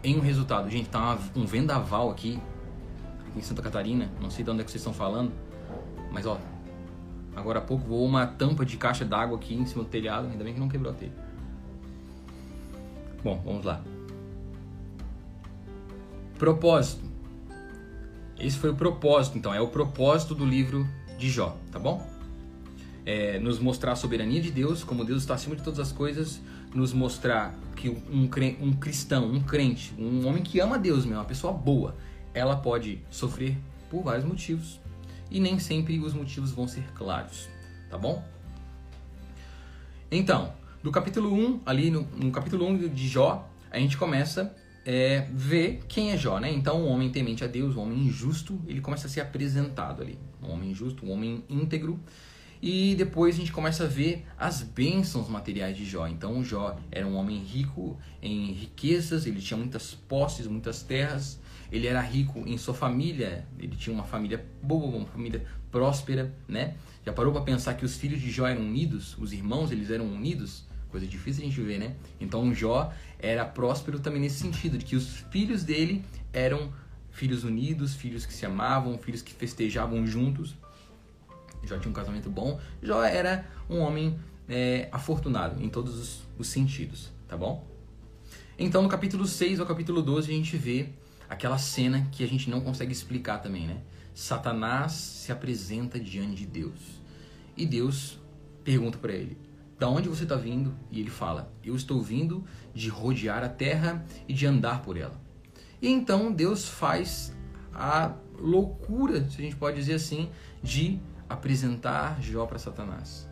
em 0.03 0.17
um 0.17 0.21
resultado. 0.21 0.69
Gente, 0.69 0.89
tá 0.89 1.19
um 1.37 1.45
vendaval 1.45 2.11
aqui, 2.11 2.41
aqui 3.29 3.39
em 3.39 3.43
Santa 3.43 3.63
Catarina, 3.63 4.11
não 4.21 4.31
sei 4.31 4.45
de 4.45 4.51
onde 4.51 4.63
é 4.63 4.65
que 4.65 4.71
vocês 4.71 4.81
estão 4.81 4.93
falando, 4.93 5.33
mas 6.11 6.27
ó, 6.27 6.39
agora 7.37 7.59
há 7.59 7.63
pouco 7.63 7.87
voou 7.87 8.07
uma 8.07 8.27
tampa 8.27 8.65
de 8.65 8.77
caixa 8.77 9.05
d'água 9.05 9.37
aqui 9.37 9.55
em 9.55 9.67
cima 9.67 9.85
do 9.85 9.91
telhado, 9.91 10.29
ainda 10.29 10.43
bem 10.43 10.55
que 10.55 10.61
não 10.61 10.69
quebrou 10.69 10.93
a 10.93 10.97
telha. 10.97 11.13
Bom, 13.23 13.41
vamos 13.45 13.65
lá. 13.65 13.81
Propósito. 16.39 17.13
Esse 18.39 18.59
foi 18.59 18.71
o 18.71 18.75
propósito, 18.75 19.39
então, 19.39 19.55
é 19.55 19.61
o 19.61 19.69
propósito 19.69 20.35
do 20.35 20.45
livro 20.45 20.85
de 21.17 21.31
Jó, 21.31 21.57
tá 21.71 21.79
bom? 21.79 22.05
É, 23.05 23.39
nos 23.39 23.59
mostrar 23.59 23.93
a 23.93 23.97
soberania 23.97 24.41
de 24.41 24.51
Deus, 24.51 24.85
como 24.85 25.05
Deus 25.05 25.23
está 25.23 25.35
acima 25.35 25.57
de 25.57 25.63
todas 25.63 25.81
as 25.81 25.91
coisas, 25.91 26.41
nos 26.73 26.93
mostrar 26.93 27.55
que 27.75 27.89
um, 27.89 28.31
um 28.61 28.73
cristão, 28.73 29.27
um 29.27 29.41
crente, 29.41 29.93
um 29.99 30.27
homem 30.27 30.43
que 30.43 30.61
ama 30.61 30.79
Deus 30.79 31.05
mesmo, 31.05 31.19
uma 31.19 31.25
pessoa 31.25 31.53
boa, 31.53 31.97
ela 32.33 32.57
pode 32.57 33.01
sofrer 33.11 33.59
por 33.91 34.05
vários 34.05 34.25
motivos 34.25 34.81
e 35.31 35.41
nem 35.41 35.59
sempre 35.59 35.99
os 35.99 36.15
motivos 36.15 36.53
vão 36.53 36.69
ser 36.69 36.85
claros, 36.95 37.49
tá 37.91 37.99
bom? 37.99 38.23
Então, 40.11 40.53
do 40.83 40.91
capítulo 40.91 41.33
1, 41.33 41.63
ali 41.65 41.91
no, 41.91 42.03
no 42.03 42.31
capítulo 42.31 42.67
1 42.67 42.89
de 42.89 43.09
Jó, 43.09 43.49
a 43.71 43.79
gente 43.79 43.97
começa 43.97 44.55
é, 44.85 45.27
ver 45.33 45.81
quem 45.89 46.11
é 46.11 46.17
Jó, 46.17 46.39
né? 46.39 46.53
Então, 46.53 46.83
um 46.83 46.89
homem 46.89 47.11
temente 47.11 47.45
a 47.45 47.47
Deus, 47.47 47.77
um 47.77 47.83
homem 47.83 48.09
justo, 48.11 48.61
ele 48.67 48.81
começa 48.81 49.07
a 49.07 49.11
ser 49.11 49.21
apresentado 49.21 50.03
ali. 50.03 50.19
Um 50.43 50.51
homem 50.51 50.75
justo, 50.75 51.07
um 51.07 51.13
homem 51.13 51.45
íntegro. 51.49 51.99
E 52.63 52.95
depois 52.95 53.35
a 53.35 53.39
gente 53.39 53.51
começa 53.51 53.83
a 53.83 53.89
ver 53.89 54.25
as 54.39 54.63
bênçãos 54.63 55.29
materiais 55.29 55.77
de 55.77 55.85
Jó. 55.85 56.07
Então, 56.07 56.45
Jó 56.45 56.79
era 56.93 57.05
um 57.05 57.17
homem 57.17 57.39
rico 57.39 57.99
em 58.23 58.53
riquezas, 58.53 59.27
ele 59.27 59.41
tinha 59.41 59.59
muitas 59.59 59.95
posses, 59.95 60.47
muitas 60.47 60.81
terras. 60.81 61.41
Ele 61.73 61.89
era 61.89 62.01
rico 62.01 62.45
em 62.47 62.57
sua 62.57 62.73
família, 62.73 63.49
ele 63.59 63.75
tinha 63.75 63.93
uma 63.93 64.05
família 64.05 64.47
boa, 64.63 64.97
uma 64.99 65.07
família 65.07 65.45
próspera, 65.73 66.33
né? 66.47 66.77
Já 67.05 67.13
parou 67.13 67.33
para 67.33 67.43
pensar 67.43 67.75
que 67.75 67.85
os 67.85 67.97
filhos 67.97 68.21
de 68.21 68.31
Jó 68.31 68.47
eram 68.47 68.61
unidos? 68.61 69.19
Os 69.19 69.33
irmãos, 69.33 69.73
eles 69.73 69.91
eram 69.91 70.07
unidos? 70.07 70.65
Coisa 70.89 71.05
difícil 71.05 71.43
a 71.43 71.47
gente 71.47 71.61
ver, 71.63 71.79
né? 71.79 71.97
Então 72.21 72.55
Jó 72.55 72.93
era 73.19 73.45
próspero 73.45 73.99
também 73.99 74.21
nesse 74.21 74.39
sentido, 74.39 74.79
de 74.79 74.85
que 74.85 74.95
os 74.95 75.17
filhos 75.33 75.65
dele 75.65 76.05
eram 76.33 76.73
filhos 77.11 77.43
unidos, 77.43 77.95
filhos 77.95 78.25
que 78.25 78.33
se 78.33 78.47
amavam, 78.47 78.97
filhos 78.99 79.21
que 79.21 79.33
festejavam 79.33 80.07
juntos. 80.07 80.55
Jó 81.65 81.79
tinha 81.79 81.91
um 81.91 81.95
casamento 81.95 82.29
bom. 82.29 82.61
Jó 82.83 83.03
era 83.03 83.47
um 83.69 83.79
homem 83.79 84.19
é, 84.49 84.89
afortunado 84.93 85.63
em 85.63 85.69
todos 85.69 85.99
os, 85.99 86.23
os 86.39 86.49
sentidos, 86.49 87.11
tá 87.29 87.37
bom? 87.37 87.67
Então, 88.59 88.83
no 88.83 88.89
capítulo 88.89 89.27
6 89.27 89.61
ao 89.61 89.67
capítulo 89.67 90.03
12, 90.03 90.31
a 90.31 90.35
gente 90.35 90.57
vê 90.57 90.91
aquela 91.29 91.59
cena 91.59 92.07
que 92.13 92.23
a 92.23 92.29
gente 92.29 92.51
não 92.51 92.61
consegue 92.61 92.93
explicar 92.93 93.39
também, 93.39 93.67
né? 93.67 93.81
Satanás 94.15 94.93
se 94.93 95.33
apresenta 95.33 95.99
diante 95.99 96.37
de 96.37 96.47
Deus. 96.47 97.01
E 97.57 97.65
Deus 97.65 98.19
pergunta 98.63 98.99
para 98.99 99.13
ele: 99.13 99.39
"Da 99.79 99.89
onde 99.89 100.09
você 100.09 100.25
está 100.25 100.37
vindo?" 100.37 100.75
E 100.91 101.01
ele 101.01 101.11
fala: 101.11 101.51
"Eu 101.65 101.75
estou 101.75 102.03
vindo 102.03 102.45
de 102.75 102.89
rodear 102.89 103.43
a 103.43 103.49
terra 103.49 104.05
e 104.29 104.35
de 104.35 104.47
andar 104.47 104.83
por 104.83 104.97
ela." 104.97 105.19
E 105.81 105.89
então 105.89 106.31
Deus 106.31 106.69
faz 106.69 107.35
a 107.75 108.15
loucura, 108.39 109.29
se 109.31 109.41
a 109.41 109.45
gente 109.45 109.57
pode 109.57 109.77
dizer 109.77 109.95
assim, 109.95 110.29
de 110.63 111.01
apresentar 111.33 112.21
Jó 112.21 112.47
para 112.47 112.59
Satanás. 112.59 113.29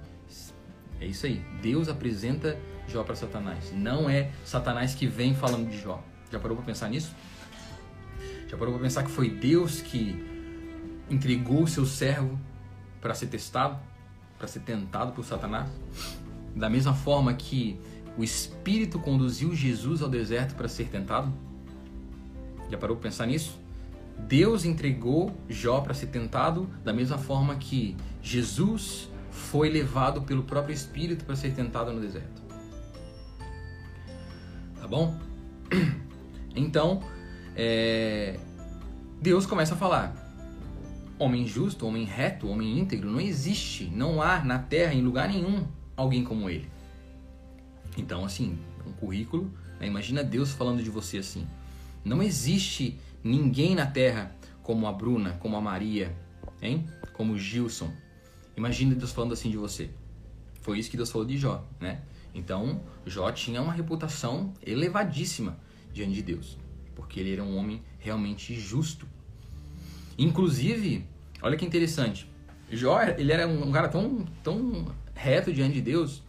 É 1.01 1.07
isso 1.07 1.27
aí. 1.27 1.45
Deus 1.63 1.89
apresenta 1.89 2.59
Jó 2.89 3.03
para 3.05 3.15
Satanás. 3.15 3.73
Não 3.75 4.09
é 4.09 4.31
Satanás 4.45 4.95
que 4.95 5.07
vem 5.07 5.35
falando 5.35 5.69
de 5.71 5.79
Jó. 5.79 6.03
Já 6.31 6.39
parou 6.39 6.57
para 6.57 6.67
pensar 6.67 6.89
nisso? 6.89 7.15
Já 8.49 8.57
parou 8.57 8.75
para 8.75 8.83
pensar 8.83 9.05
que 9.05 9.11
foi 9.11 9.31
Deus 9.31 9.81
que 9.81 10.17
entregou 11.09 11.63
o 11.63 11.69
seu 11.69 11.87
servo 11.87 12.39
para 13.01 13.15
ser 13.15 13.27
testado, 13.27 13.79
para 14.39 14.49
ser 14.49 14.61
tentado 14.61 15.13
por 15.13 15.25
Satanás? 15.25 15.69
Da 16.55 16.69
mesma 16.69 16.95
forma 16.95 17.33
que 17.35 17.81
o 18.17 18.25
Espírito 18.25 18.99
conduziu 18.99 19.55
Jesus 19.55 20.03
ao 20.03 20.09
deserto 20.09 20.55
para 20.55 20.69
ser 20.69 20.89
tentado? 20.89 21.33
Já 22.71 22.79
parou 22.79 22.97
para 22.97 23.11
pensar 23.11 23.27
nisso? 23.27 23.60
Deus 24.27 24.65
entregou 24.65 25.35
Jó 25.49 25.81
para 25.81 25.95
ser 25.95 26.07
tentado 26.07 26.69
da 26.85 26.93
mesma 26.93 27.19
forma 27.19 27.57
que 27.57 27.97
Jesus 28.23 29.09
foi 29.31 29.69
levado 29.69 30.23
pelo 30.23 30.43
próprio 30.43 30.73
Espírito 30.73 31.25
para 31.25 31.37
ser 31.37 31.53
tentado 31.53 31.93
no 31.93 32.01
deserto. 32.01 32.43
Tá 34.81 34.87
bom? 34.87 35.17
Então, 36.53 37.01
é... 37.55 38.37
Deus 39.23 39.47
começa 39.47 39.75
a 39.75 39.77
falar: 39.77 40.13
homem 41.17 41.47
justo, 41.47 41.87
homem 41.87 42.05
reto, 42.05 42.49
homem 42.49 42.77
íntegro, 42.77 43.09
não 43.09 43.21
existe, 43.21 43.85
não 43.85 44.21
há 44.21 44.43
na 44.43 44.59
terra, 44.59 44.93
em 44.93 45.01
lugar 45.01 45.29
nenhum, 45.29 45.65
alguém 45.97 46.25
como 46.25 46.51
ele. 46.51 46.69
Então, 47.97 48.25
assim, 48.25 48.59
um 48.85 48.93
currículo, 48.93 49.53
né? 49.79 49.87
imagina 49.87 50.25
Deus 50.25 50.53
falando 50.53 50.83
de 50.83 50.91
você 50.91 51.19
assim: 51.19 51.47
não 52.05 52.23
existe 52.23 52.99
ninguém 53.23 53.75
na 53.75 53.87
terra 53.87 54.35
como 54.63 54.87
a 54.87 54.93
Bruna, 54.93 55.33
como 55.41 55.57
a 55.57 55.61
Maria, 55.61 56.17
hein? 56.63 56.87
como 57.13 57.35
o 57.35 57.39
Gilson. 57.39 57.93
Imagina 58.57 58.95
Deus 58.95 59.13
falando 59.13 59.33
assim 59.33 59.51
de 59.51 59.57
você. 59.57 59.91
Foi 60.61 60.79
isso 60.79 60.91
que 60.91 60.97
Deus 60.97 61.11
falou 61.11 61.27
de 61.27 61.37
Jó, 61.37 61.65
né? 61.81 62.03
Então, 62.35 62.81
Jó 63.07 63.31
tinha 63.33 63.61
uma 63.61 63.73
reputação 63.73 64.53
elevadíssima 64.65 65.59
diante 65.93 66.15
de 66.15 66.23
Deus, 66.23 66.57
porque 66.95 67.19
ele 67.19 67.33
era 67.33 67.43
um 67.43 67.57
homem 67.57 67.83
realmente 67.99 68.55
justo. 68.59 69.07
Inclusive, 70.17 71.05
olha 71.43 71.57
que 71.57 71.65
interessante, 71.65 72.31
Jó, 72.71 73.01
ele 73.03 73.33
era 73.33 73.49
um 73.49 73.73
cara 73.73 73.89
tão, 73.89 74.25
tão 74.45 74.95
reto 75.15 75.53
diante 75.53 75.75
de 75.75 75.81
Deus 75.81 76.23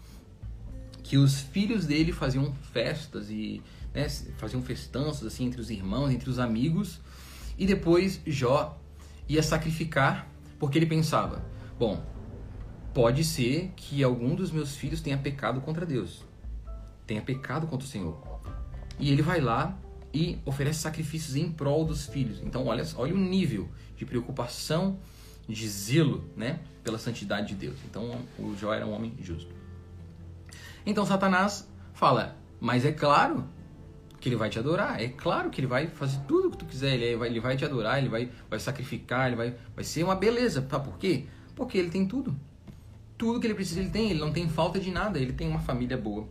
que 1.03 1.17
os 1.17 1.41
filhos 1.41 1.85
dele 1.85 2.11
faziam 2.11 2.53
festas 2.71 3.29
e 3.29 3.61
né, 3.93 4.07
faziam 4.37 4.61
festanças 4.61 5.25
assim 5.25 5.45
entre 5.45 5.59
os 5.59 5.69
irmãos, 5.69 6.11
entre 6.11 6.29
os 6.29 6.39
amigos, 6.39 6.99
e 7.57 7.65
depois 7.65 8.21
Jó 8.25 8.77
ia 9.27 9.43
sacrificar 9.43 10.27
porque 10.59 10.77
ele 10.77 10.85
pensava: 10.85 11.43
bom, 11.77 12.03
pode 12.93 13.23
ser 13.23 13.71
que 13.75 14.03
algum 14.03 14.35
dos 14.35 14.51
meus 14.51 14.75
filhos 14.75 15.01
tenha 15.01 15.17
pecado 15.17 15.61
contra 15.61 15.85
Deus, 15.85 16.23
tenha 17.07 17.21
pecado 17.21 17.67
contra 17.67 17.85
o 17.85 17.89
Senhor. 17.89 18.21
E 18.99 19.09
ele 19.09 19.21
vai 19.21 19.41
lá 19.41 19.77
e 20.13 20.37
oferece 20.45 20.79
sacrifícios 20.79 21.35
em 21.35 21.51
prol 21.51 21.85
dos 21.85 22.05
filhos. 22.05 22.41
Então, 22.43 22.67
olha, 22.67 22.85
olha 22.95 23.13
o 23.13 23.17
nível 23.17 23.69
de 23.95 24.05
preocupação, 24.05 24.99
de 25.47 25.67
zelo, 25.67 26.29
né, 26.35 26.59
pela 26.83 26.97
santidade 26.97 27.49
de 27.49 27.55
Deus. 27.55 27.77
Então, 27.89 28.21
o 28.37 28.55
Jó 28.55 28.73
era 28.73 28.85
um 28.85 28.93
homem 28.93 29.13
justo. 29.21 29.53
Então, 30.85 31.05
Satanás 31.05 31.67
fala: 31.93 32.37
Mas 32.59 32.85
é 32.85 32.91
claro 32.91 33.47
que 34.21 34.29
ele 34.29 34.35
vai 34.35 34.49
te 34.49 34.59
adorar. 34.59 35.01
É 35.01 35.07
claro 35.09 35.49
que 35.49 35.59
ele 35.59 35.67
vai 35.67 35.87
fazer 35.87 36.19
tudo 36.27 36.47
o 36.47 36.51
que 36.51 36.57
tu 36.57 36.65
quiser. 36.65 36.93
Ele 36.93 37.17
vai, 37.17 37.27
ele 37.27 37.39
vai 37.39 37.57
te 37.57 37.65
adorar, 37.65 37.97
ele 37.97 38.07
vai, 38.07 38.29
vai 38.47 38.59
sacrificar, 38.59 39.27
ele 39.27 39.35
vai, 39.35 39.55
vai 39.75 39.83
ser 39.83 40.03
uma 40.03 40.15
beleza. 40.15 40.61
Tá? 40.61 40.79
Por 40.79 40.97
quê? 40.99 41.25
Porque 41.55 41.77
ele 41.77 41.89
tem 41.89 42.05
tudo. 42.05 42.39
Tudo 43.17 43.39
que 43.39 43.47
ele 43.47 43.55
precisa, 43.55 43.79
ele 43.79 43.89
tem. 43.89 44.11
Ele 44.11 44.19
não 44.19 44.31
tem 44.31 44.47
falta 44.47 44.79
de 44.79 44.91
nada. 44.91 45.17
Ele 45.17 45.33
tem 45.33 45.49
uma 45.49 45.59
família 45.59 45.97
boa. 45.97 46.27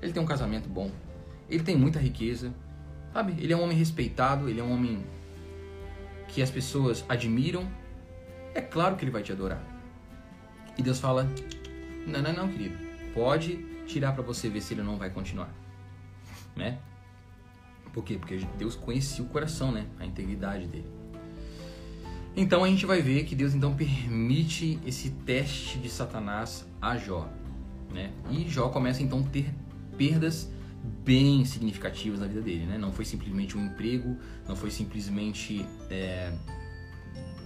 Ele 0.00 0.12
tem 0.12 0.22
um 0.22 0.26
casamento 0.26 0.68
bom. 0.68 0.90
Ele 1.50 1.64
tem 1.64 1.76
muita 1.76 1.98
riqueza. 1.98 2.54
Sabe? 3.12 3.34
Ele 3.42 3.52
é 3.52 3.56
um 3.56 3.62
homem 3.62 3.76
respeitado. 3.76 4.48
Ele 4.48 4.60
é 4.60 4.62
um 4.62 4.72
homem 4.72 5.04
que 6.28 6.40
as 6.40 6.50
pessoas 6.50 7.04
admiram. 7.08 7.68
É 8.54 8.60
claro 8.60 8.94
que 8.94 9.02
ele 9.02 9.10
vai 9.10 9.24
te 9.24 9.32
adorar. 9.32 9.60
E 10.78 10.82
Deus 10.82 11.00
fala: 11.00 11.28
Não, 12.06 12.22
não, 12.22 12.32
não, 12.32 12.48
querido. 12.48 12.78
Pode 13.12 13.56
tirar 13.86 14.12
para 14.12 14.22
você 14.22 14.48
ver 14.48 14.60
se 14.60 14.74
ele 14.74 14.82
não 14.82 14.96
vai 14.96 15.10
continuar. 15.10 15.52
Né? 16.54 16.78
Por 17.96 18.04
quê? 18.04 18.18
Porque 18.18 18.46
Deus 18.58 18.76
conhecia 18.76 19.24
o 19.24 19.26
coração, 19.26 19.72
né? 19.72 19.86
A 19.98 20.04
integridade 20.04 20.66
dele. 20.66 20.84
Então 22.36 22.62
a 22.62 22.68
gente 22.68 22.84
vai 22.84 23.00
ver 23.00 23.24
que 23.24 23.34
Deus 23.34 23.54
então 23.54 23.74
permite 23.74 24.78
esse 24.84 25.08
teste 25.08 25.78
de 25.78 25.88
Satanás 25.88 26.66
a 26.78 26.98
Jó, 26.98 27.26
né? 27.90 28.12
E 28.30 28.46
Jó 28.50 28.68
começa 28.68 29.02
então 29.02 29.20
a 29.20 29.22
ter 29.22 29.46
perdas 29.96 30.52
bem 31.06 31.46
significativas 31.46 32.20
na 32.20 32.26
vida 32.26 32.42
dele, 32.42 32.66
né? 32.66 32.76
Não 32.76 32.92
foi 32.92 33.06
simplesmente 33.06 33.56
um 33.56 33.64
emprego, 33.64 34.14
não 34.46 34.54
foi 34.54 34.70
simplesmente 34.70 35.64
é, 35.88 36.36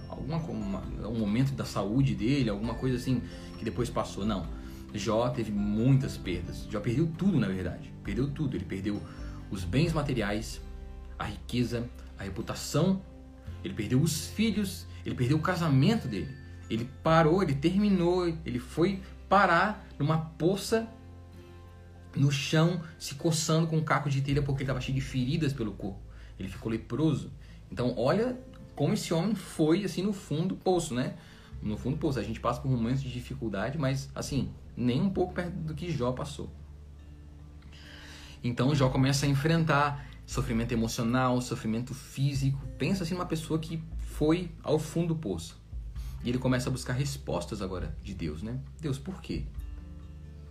alguma 0.09 0.35
uma, 0.35 0.83
um 1.07 1.17
momento 1.17 1.53
da 1.53 1.63
saúde 1.63 2.13
dele, 2.13 2.49
alguma 2.49 2.73
coisa 2.73 2.97
assim 2.97 3.21
que 3.57 3.63
depois 3.63 3.89
passou, 3.89 4.25
não. 4.25 4.45
Jó 4.93 5.29
teve 5.29 5.49
muitas 5.49 6.17
perdas. 6.17 6.67
Jó 6.69 6.81
perdeu 6.81 7.07
tudo, 7.17 7.39
na 7.39 7.47
verdade. 7.47 7.93
Perdeu 8.03 8.29
tudo. 8.29 8.57
Ele 8.57 8.65
perdeu 8.65 9.01
os 9.51 9.63
bens 9.63 9.93
materiais, 9.93 10.61
a 11.19 11.25
riqueza, 11.25 11.87
a 12.17 12.23
reputação, 12.23 13.01
ele 13.63 13.73
perdeu 13.73 14.01
os 14.01 14.27
filhos, 14.27 14.87
ele 15.05 15.13
perdeu 15.13 15.37
o 15.37 15.41
casamento 15.41 16.07
dele. 16.07 16.35
Ele 16.69 16.89
parou, 17.03 17.43
ele 17.43 17.53
terminou, 17.53 18.27
ele 18.45 18.59
foi 18.59 19.01
parar 19.27 19.85
numa 19.99 20.17
poça 20.17 20.87
no 22.15 22.31
chão, 22.31 22.81
se 22.97 23.15
coçando 23.15 23.67
com 23.67 23.77
um 23.77 23.83
caco 23.83 24.09
de 24.09 24.21
telha 24.21 24.41
porque 24.41 24.63
ele 24.63 24.65
estava 24.65 24.81
cheio 24.81 24.95
de 24.95 25.01
feridas 25.01 25.53
pelo 25.53 25.73
corpo. 25.73 25.99
Ele 26.39 26.47
ficou 26.47 26.71
leproso. 26.71 27.31
Então, 27.71 27.93
olha 27.97 28.37
como 28.75 28.93
esse 28.93 29.13
homem 29.13 29.35
foi 29.35 29.83
assim 29.83 30.01
no 30.01 30.13
fundo 30.13 30.49
do 30.49 30.55
poço, 30.55 30.93
né? 30.93 31.15
No 31.61 31.77
fundo 31.77 31.95
do 31.95 31.99
poço. 31.99 32.19
A 32.19 32.23
gente 32.23 32.39
passa 32.39 32.59
por 32.61 32.71
momentos 32.71 33.01
de 33.01 33.11
dificuldade, 33.11 33.77
mas 33.77 34.09
assim, 34.15 34.49
nem 34.75 35.01
um 35.01 35.09
pouco 35.09 35.33
perto 35.33 35.51
do 35.51 35.73
que 35.73 35.91
Jó 35.91 36.11
passou. 36.11 36.49
Então 38.43 38.73
Jó 38.73 38.89
começa 38.89 39.25
a 39.25 39.29
enfrentar 39.29 40.05
sofrimento 40.25 40.71
emocional, 40.71 41.39
sofrimento 41.41 41.93
físico. 41.93 42.59
Pensa 42.77 43.03
assim 43.03 43.13
numa 43.13 43.25
pessoa 43.25 43.59
que 43.59 43.83
foi 43.99 44.51
ao 44.63 44.79
fundo 44.79 45.09
do 45.09 45.15
poço. 45.15 45.59
E 46.23 46.29
ele 46.29 46.37
começa 46.37 46.69
a 46.69 46.71
buscar 46.71 46.93
respostas 46.93 47.61
agora 47.61 47.95
de 48.03 48.13
Deus, 48.13 48.41
né? 48.41 48.59
Deus, 48.79 48.97
por 48.97 49.21
quê? 49.21 49.43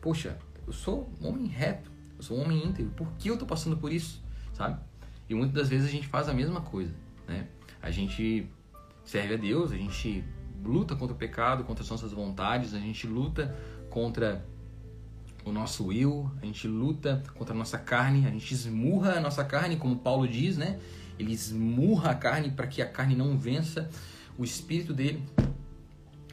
Poxa, 0.00 0.38
eu 0.66 0.72
sou 0.72 1.12
um 1.20 1.28
homem 1.28 1.46
reto, 1.46 1.90
eu 2.16 2.22
sou 2.22 2.36
um 2.38 2.42
homem 2.42 2.64
íntegro, 2.64 2.92
por 2.92 3.12
que 3.12 3.30
eu 3.30 3.36
tô 3.36 3.46
passando 3.46 3.76
por 3.76 3.92
isso? 3.92 4.22
Sabe? 4.52 4.80
E 5.28 5.34
muitas 5.34 5.54
das 5.54 5.68
vezes 5.68 5.88
a 5.88 5.90
gente 5.90 6.08
faz 6.08 6.28
a 6.28 6.34
mesma 6.34 6.60
coisa, 6.60 6.92
né? 7.26 7.46
A 7.80 7.90
gente 7.90 8.50
serve 9.04 9.34
a 9.34 9.36
Deus, 9.36 9.72
a 9.72 9.76
gente 9.76 10.24
luta 10.64 10.96
contra 10.96 11.14
o 11.14 11.18
pecado, 11.18 11.64
contra 11.64 11.82
as 11.82 11.90
nossas 11.90 12.12
vontades, 12.12 12.74
a 12.74 12.78
gente 12.78 13.06
luta 13.06 13.56
contra 13.88 14.44
o 15.44 15.52
nosso 15.52 15.86
will, 15.86 16.30
a 16.42 16.46
gente 16.46 16.68
luta 16.68 17.22
contra 17.34 17.54
a 17.54 17.58
nossa 17.58 17.78
carne, 17.78 18.26
a 18.26 18.30
gente 18.30 18.52
esmurra 18.52 19.14
a 19.14 19.20
nossa 19.20 19.44
carne, 19.44 19.76
como 19.76 19.96
Paulo 19.96 20.28
diz, 20.28 20.56
né? 20.56 20.78
Ele 21.18 21.32
esmurra 21.32 22.10
a 22.10 22.14
carne 22.14 22.50
para 22.50 22.66
que 22.66 22.80
a 22.82 22.86
carne 22.86 23.14
não 23.14 23.36
vença 23.36 23.88
o 24.38 24.44
espírito 24.44 24.92
dele. 24.94 25.22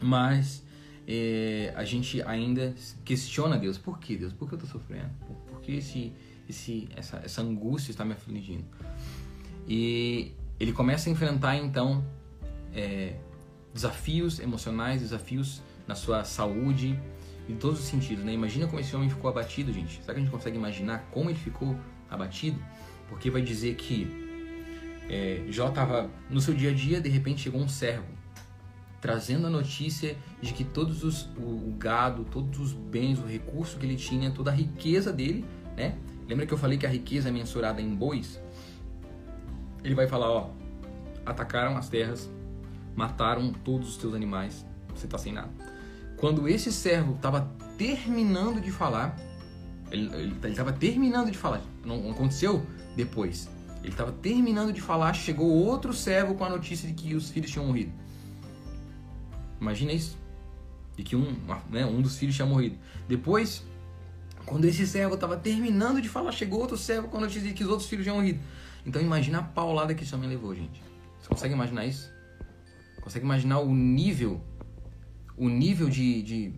Mas 0.01 0.63
é, 1.07 1.73
a 1.75 1.83
gente 1.83 2.21
ainda 2.23 2.73
questiona 3.03 3.57
Deus. 3.57 3.77
Por 3.77 3.99
que 3.99 4.15
Deus? 4.15 4.33
Por 4.33 4.47
que 4.47 4.55
eu 4.55 4.59
estou 4.59 4.71
sofrendo? 4.79 5.09
Por, 5.47 5.61
que 5.61 5.73
esse, 5.73 6.13
esse, 6.47 6.87
essa, 6.95 7.17
essa 7.23 7.41
angústia 7.41 7.91
está 7.91 8.05
me 8.05 8.13
afligindo? 8.13 8.65
E 9.67 10.33
ele 10.59 10.71
começa 10.71 11.09
a 11.09 11.11
enfrentar 11.11 11.57
então 11.57 12.05
é, 12.73 13.15
desafios 13.73 14.39
emocionais, 14.39 15.01
desafios 15.01 15.61
na 15.85 15.95
sua 15.95 16.23
saúde, 16.23 16.99
em 17.47 17.55
todos 17.55 17.79
os 17.79 17.85
sentidos, 17.85 18.23
né? 18.23 18.33
Imagina 18.33 18.67
como 18.67 18.79
esse 18.79 18.95
homem 18.95 19.09
ficou 19.09 19.29
abatido, 19.29 19.71
gente. 19.71 20.01
Será 20.01 20.13
que 20.13 20.19
a 20.19 20.23
gente 20.23 20.31
consegue 20.31 20.57
imaginar 20.57 21.07
como 21.11 21.29
ele 21.29 21.39
ficou 21.39 21.75
abatido? 22.09 22.59
Porque 23.09 23.29
vai 23.29 23.41
dizer 23.41 23.75
que 23.75 24.25
É, 25.09 25.45
Jó 25.47 25.69
estava 25.69 26.09
no 26.29 26.41
seu 26.41 26.53
dia 26.53 26.71
a 26.71 26.73
dia, 26.73 26.99
de 26.99 27.07
repente 27.07 27.41
chegou 27.41 27.61
um 27.61 27.69
servo 27.69 28.17
trazendo 28.99 29.47
a 29.47 29.49
notícia 29.49 30.17
de 30.41 30.53
que 30.53 30.63
todos 30.63 31.03
os 31.03 31.29
o, 31.37 31.69
o, 31.69 31.75
gado, 31.77 32.25
todos 32.25 32.59
os 32.59 32.73
bens, 32.73 33.19
o 33.19 33.25
recurso 33.25 33.77
que 33.77 33.85
ele 33.85 33.95
tinha, 33.95 34.31
toda 34.31 34.51
a 34.51 34.53
riqueza 34.53 35.13
dele, 35.13 35.45
né? 35.77 35.97
Lembra 36.27 36.45
que 36.45 36.53
eu 36.53 36.57
falei 36.57 36.77
que 36.77 36.85
a 36.85 36.89
riqueza 36.89 37.29
é 37.29 37.31
mensurada 37.31 37.81
em 37.81 37.95
bois? 37.95 38.41
Ele 39.83 39.95
vai 39.95 40.07
falar, 40.07 40.29
ó, 40.29 40.49
atacaram 41.25 41.77
as 41.77 41.87
terras, 41.87 42.29
mataram 42.95 43.53
todos 43.53 43.87
os 43.89 43.97
teus 43.97 44.13
animais, 44.13 44.65
você 44.93 45.07
tá 45.07 45.17
sem 45.17 45.31
nada. 45.31 45.51
Quando 46.17 46.47
esse 46.47 46.71
servo 46.71 47.13
estava 47.13 47.49
terminando 47.77 48.59
de 48.59 48.71
falar, 48.71 49.15
ele 49.91 50.35
estava 50.49 50.73
terminando 50.73 51.31
de 51.31 51.37
falar, 51.37 51.61
não, 51.85 52.11
aconteceu 52.11 52.65
depois. 52.95 53.47
Ele 53.81 53.89
estava 53.89 54.11
terminando 54.11 54.73
de 54.73 54.81
falar, 54.81 55.13
chegou 55.13 55.47
outro 55.47 55.93
servo 55.93 56.35
com 56.35 56.43
a 56.43 56.49
notícia 56.49 56.87
de 56.87 56.93
que 56.93 57.15
os 57.15 57.29
filhos 57.29 57.51
tinham 57.51 57.65
morrido. 57.67 57.91
Imagina 59.61 59.93
isso. 59.93 60.17
De 60.95 61.03
que 61.03 61.15
um, 61.15 61.37
né, 61.69 61.85
um 61.85 62.01
dos 62.01 62.17
filhos 62.17 62.35
tinha 62.35 62.45
morrido. 62.45 62.77
Depois, 63.07 63.63
quando 64.45 64.65
esse 64.65 64.87
servo 64.87 65.13
estava 65.13 65.37
terminando 65.37 66.01
de 66.01 66.09
falar, 66.09 66.31
chegou 66.31 66.59
outro 66.59 66.75
servo 66.75 67.07
com 67.07 67.17
a 67.17 67.21
notícia 67.21 67.43
de 67.43 67.53
que 67.53 67.63
os 67.63 67.69
outros 67.69 67.87
filhos 67.87 68.03
tinham 68.03 68.17
morrido. 68.17 68.39
Então 68.85 69.01
imagina 69.01 69.39
a 69.39 69.43
paulada 69.43 69.93
que 69.93 70.03
esse 70.03 70.15
homem 70.15 70.27
levou, 70.27 70.55
gente. 70.55 70.81
Você 71.21 71.29
consegue 71.29 71.53
imaginar 71.53 71.85
isso? 71.85 72.11
Consegue 73.01 73.25
imaginar 73.25 73.59
o 73.59 73.73
nível, 73.73 74.41
o 75.37 75.47
nível 75.47 75.89
de, 75.89 76.21
de, 76.23 76.53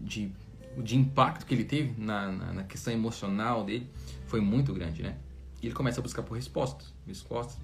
de, 0.00 0.32
de 0.78 0.96
impacto 0.96 1.46
que 1.46 1.54
ele 1.54 1.64
teve 1.64 2.00
na, 2.00 2.32
na, 2.32 2.52
na 2.54 2.64
questão 2.64 2.92
emocional 2.92 3.64
dele? 3.64 3.88
Foi 4.26 4.40
muito 4.40 4.72
grande, 4.72 5.02
né? 5.02 5.16
E 5.62 5.66
ele 5.66 5.74
começa 5.74 6.00
a 6.00 6.02
buscar 6.02 6.22
por 6.22 6.34
respostas, 6.34 6.92
respostas. 7.06 7.58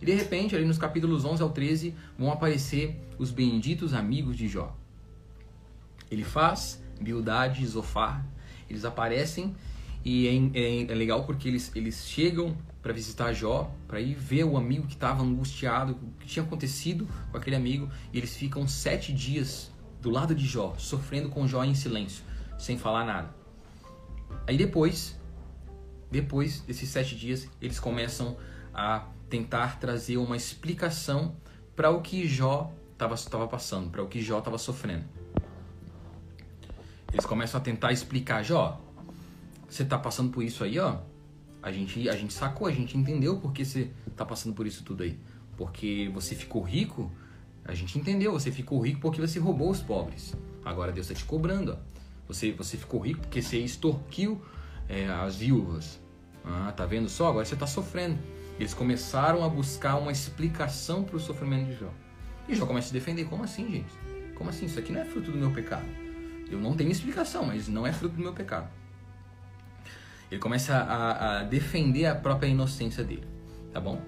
E 0.00 0.06
de 0.06 0.14
repente, 0.14 0.56
ali 0.56 0.64
nos 0.64 0.78
capítulos 0.78 1.24
11 1.24 1.42
ao 1.42 1.50
13, 1.50 1.94
vão 2.18 2.32
aparecer 2.32 2.96
os 3.18 3.30
benditos 3.30 3.92
amigos 3.92 4.36
de 4.36 4.48
Jó. 4.48 4.76
Ele 6.10 6.24
faz, 6.24 6.82
Bildade 7.00 7.62
e 7.62 7.66
Zofar, 7.66 8.24
eles 8.68 8.84
aparecem 8.84 9.54
e 10.04 10.26
é, 10.26 10.58
é, 10.58 10.82
é, 10.92 10.94
legal 10.94 11.24
porque 11.24 11.48
eles, 11.48 11.70
eles 11.74 12.06
chegam 12.06 12.56
para 12.82 12.92
visitar 12.92 13.32
Jó, 13.32 13.72
para 13.86 14.00
ir 14.00 14.14
ver 14.14 14.44
o 14.44 14.56
amigo 14.56 14.86
que 14.86 14.94
estava 14.94 15.22
angustiado, 15.22 15.92
o 15.92 16.20
que 16.20 16.26
tinha 16.26 16.44
acontecido 16.44 17.06
com 17.30 17.36
aquele 17.36 17.54
amigo, 17.54 17.88
e 18.12 18.18
eles 18.18 18.36
ficam 18.36 18.66
sete 18.66 19.12
dias 19.12 19.70
do 20.02 20.10
lado 20.10 20.34
de 20.34 20.44
Jó, 20.44 20.74
sofrendo 20.76 21.28
com 21.28 21.46
Jó 21.46 21.62
em 21.62 21.76
silêncio, 21.76 22.24
sem 22.58 22.76
falar 22.76 23.04
nada. 23.04 23.32
Aí 24.48 24.56
depois, 24.56 25.16
depois 26.10 26.60
desses 26.62 26.88
sete 26.88 27.14
dias, 27.14 27.48
eles 27.60 27.78
começam 27.78 28.36
a 28.74 29.06
tentar 29.30 29.78
trazer 29.78 30.16
uma 30.16 30.36
explicação 30.36 31.36
para 31.76 31.88
o 31.90 32.02
que 32.02 32.26
Jó 32.26 32.72
estava 32.92 33.46
passando, 33.46 33.90
para 33.90 34.02
o 34.02 34.08
que 34.08 34.20
Jó 34.20 34.40
estava 34.40 34.58
sofrendo. 34.58 35.04
Eles 37.12 37.24
começam 37.24 37.60
a 37.60 37.62
tentar 37.62 37.92
explicar, 37.92 38.42
Jó, 38.42 38.80
você 39.68 39.84
está 39.84 39.96
passando 39.96 40.32
por 40.32 40.42
isso 40.42 40.64
aí, 40.64 40.80
ó. 40.80 40.98
A 41.62 41.70
gente, 41.70 42.08
a 42.08 42.16
gente 42.16 42.32
sacou, 42.32 42.66
a 42.66 42.72
gente 42.72 42.98
entendeu 42.98 43.38
porque 43.38 43.64
você 43.64 43.92
está 44.06 44.26
passando 44.26 44.52
por 44.52 44.66
isso 44.66 44.82
tudo 44.82 45.04
aí. 45.04 45.16
Porque 45.56 46.10
você 46.12 46.34
ficou 46.34 46.60
rico, 46.60 47.12
a 47.64 47.74
gente 47.74 47.98
entendeu, 47.98 48.32
você 48.32 48.50
ficou 48.50 48.80
rico 48.80 49.00
porque 49.00 49.20
você 49.20 49.38
roubou 49.38 49.70
os 49.70 49.80
pobres. 49.80 50.34
Agora 50.64 50.92
Deus 50.92 51.08
está 51.08 51.18
te 51.18 51.24
cobrando, 51.24 51.72
ó. 51.72 51.92
Você, 52.26 52.52
você 52.52 52.76
ficou 52.76 53.00
rico 53.00 53.20
porque 53.20 53.42
você 53.42 53.58
extorquiu 53.58 54.40
é, 54.88 55.06
as 55.06 55.36
viúvas. 55.36 56.00
Ah, 56.44 56.72
tá 56.76 56.86
vendo 56.86 57.08
só? 57.08 57.28
Agora 57.28 57.44
você 57.44 57.54
está 57.54 57.66
sofrendo. 57.66 58.18
Eles 58.58 58.74
começaram 58.74 59.44
a 59.44 59.48
buscar 59.48 59.96
uma 59.96 60.12
explicação 60.12 61.02
para 61.04 61.16
o 61.16 61.20
sofrimento 61.20 61.66
de 61.66 61.74
Jó. 61.74 61.90
E 62.48 62.54
Jó 62.54 62.66
começa 62.66 62.86
a 62.86 62.88
se 62.88 62.92
defender. 62.92 63.24
Como 63.24 63.44
assim, 63.44 63.70
gente? 63.70 63.92
Como 64.34 64.50
assim? 64.50 64.66
Isso 64.66 64.78
aqui 64.78 64.92
não 64.92 65.00
é 65.00 65.04
fruto 65.04 65.30
do 65.30 65.38
meu 65.38 65.50
pecado. 65.50 65.86
Eu 66.50 66.60
não 66.60 66.76
tenho 66.76 66.90
explicação, 66.90 67.46
mas 67.46 67.68
não 67.68 67.86
é 67.86 67.92
fruto 67.92 68.16
do 68.16 68.22
meu 68.22 68.32
pecado. 68.32 68.68
Ele 70.30 70.40
começa 70.40 70.74
a, 70.74 71.40
a 71.40 71.44
defender 71.44 72.06
a 72.06 72.14
própria 72.14 72.48
inocência 72.48 73.04
dele, 73.04 73.26
tá 73.72 73.80
bom? 73.80 74.00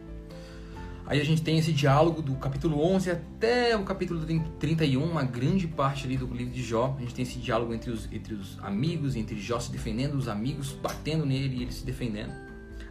Aí 1.07 1.21
a 1.21 1.25
gente 1.25 1.43
tem 1.43 1.59
esse 1.59 1.71
diálogo 1.71 2.23
do 2.23 2.35
capítulo 2.37 2.83
11 2.83 3.11
até 3.11 3.77
o 3.77 3.85
capítulo 3.85 4.25
31, 4.59 5.05
uma 5.05 5.23
grande 5.23 5.69
parte 5.69 6.07
ali 6.07 6.17
do 6.17 6.27
livro 6.27 6.53
de 6.53 6.62
Jó. 6.62 6.95
A 6.97 7.01
gente 7.03 7.14
tem 7.14 7.23
esse 7.25 7.38
diálogo 7.38 7.75
entre 7.75 7.90
os, 7.90 8.11
entre 8.11 8.33
os 8.33 8.59
amigos, 8.61 9.14
entre 9.14 9.38
Jó 9.38 9.61
se 9.61 9.71
defendendo, 9.71 10.14
os 10.14 10.29
amigos 10.29 10.73
batendo 10.73 11.27
nele 11.27 11.57
e 11.57 11.62
ele 11.62 11.73
se 11.73 11.85
defendendo. 11.85 12.33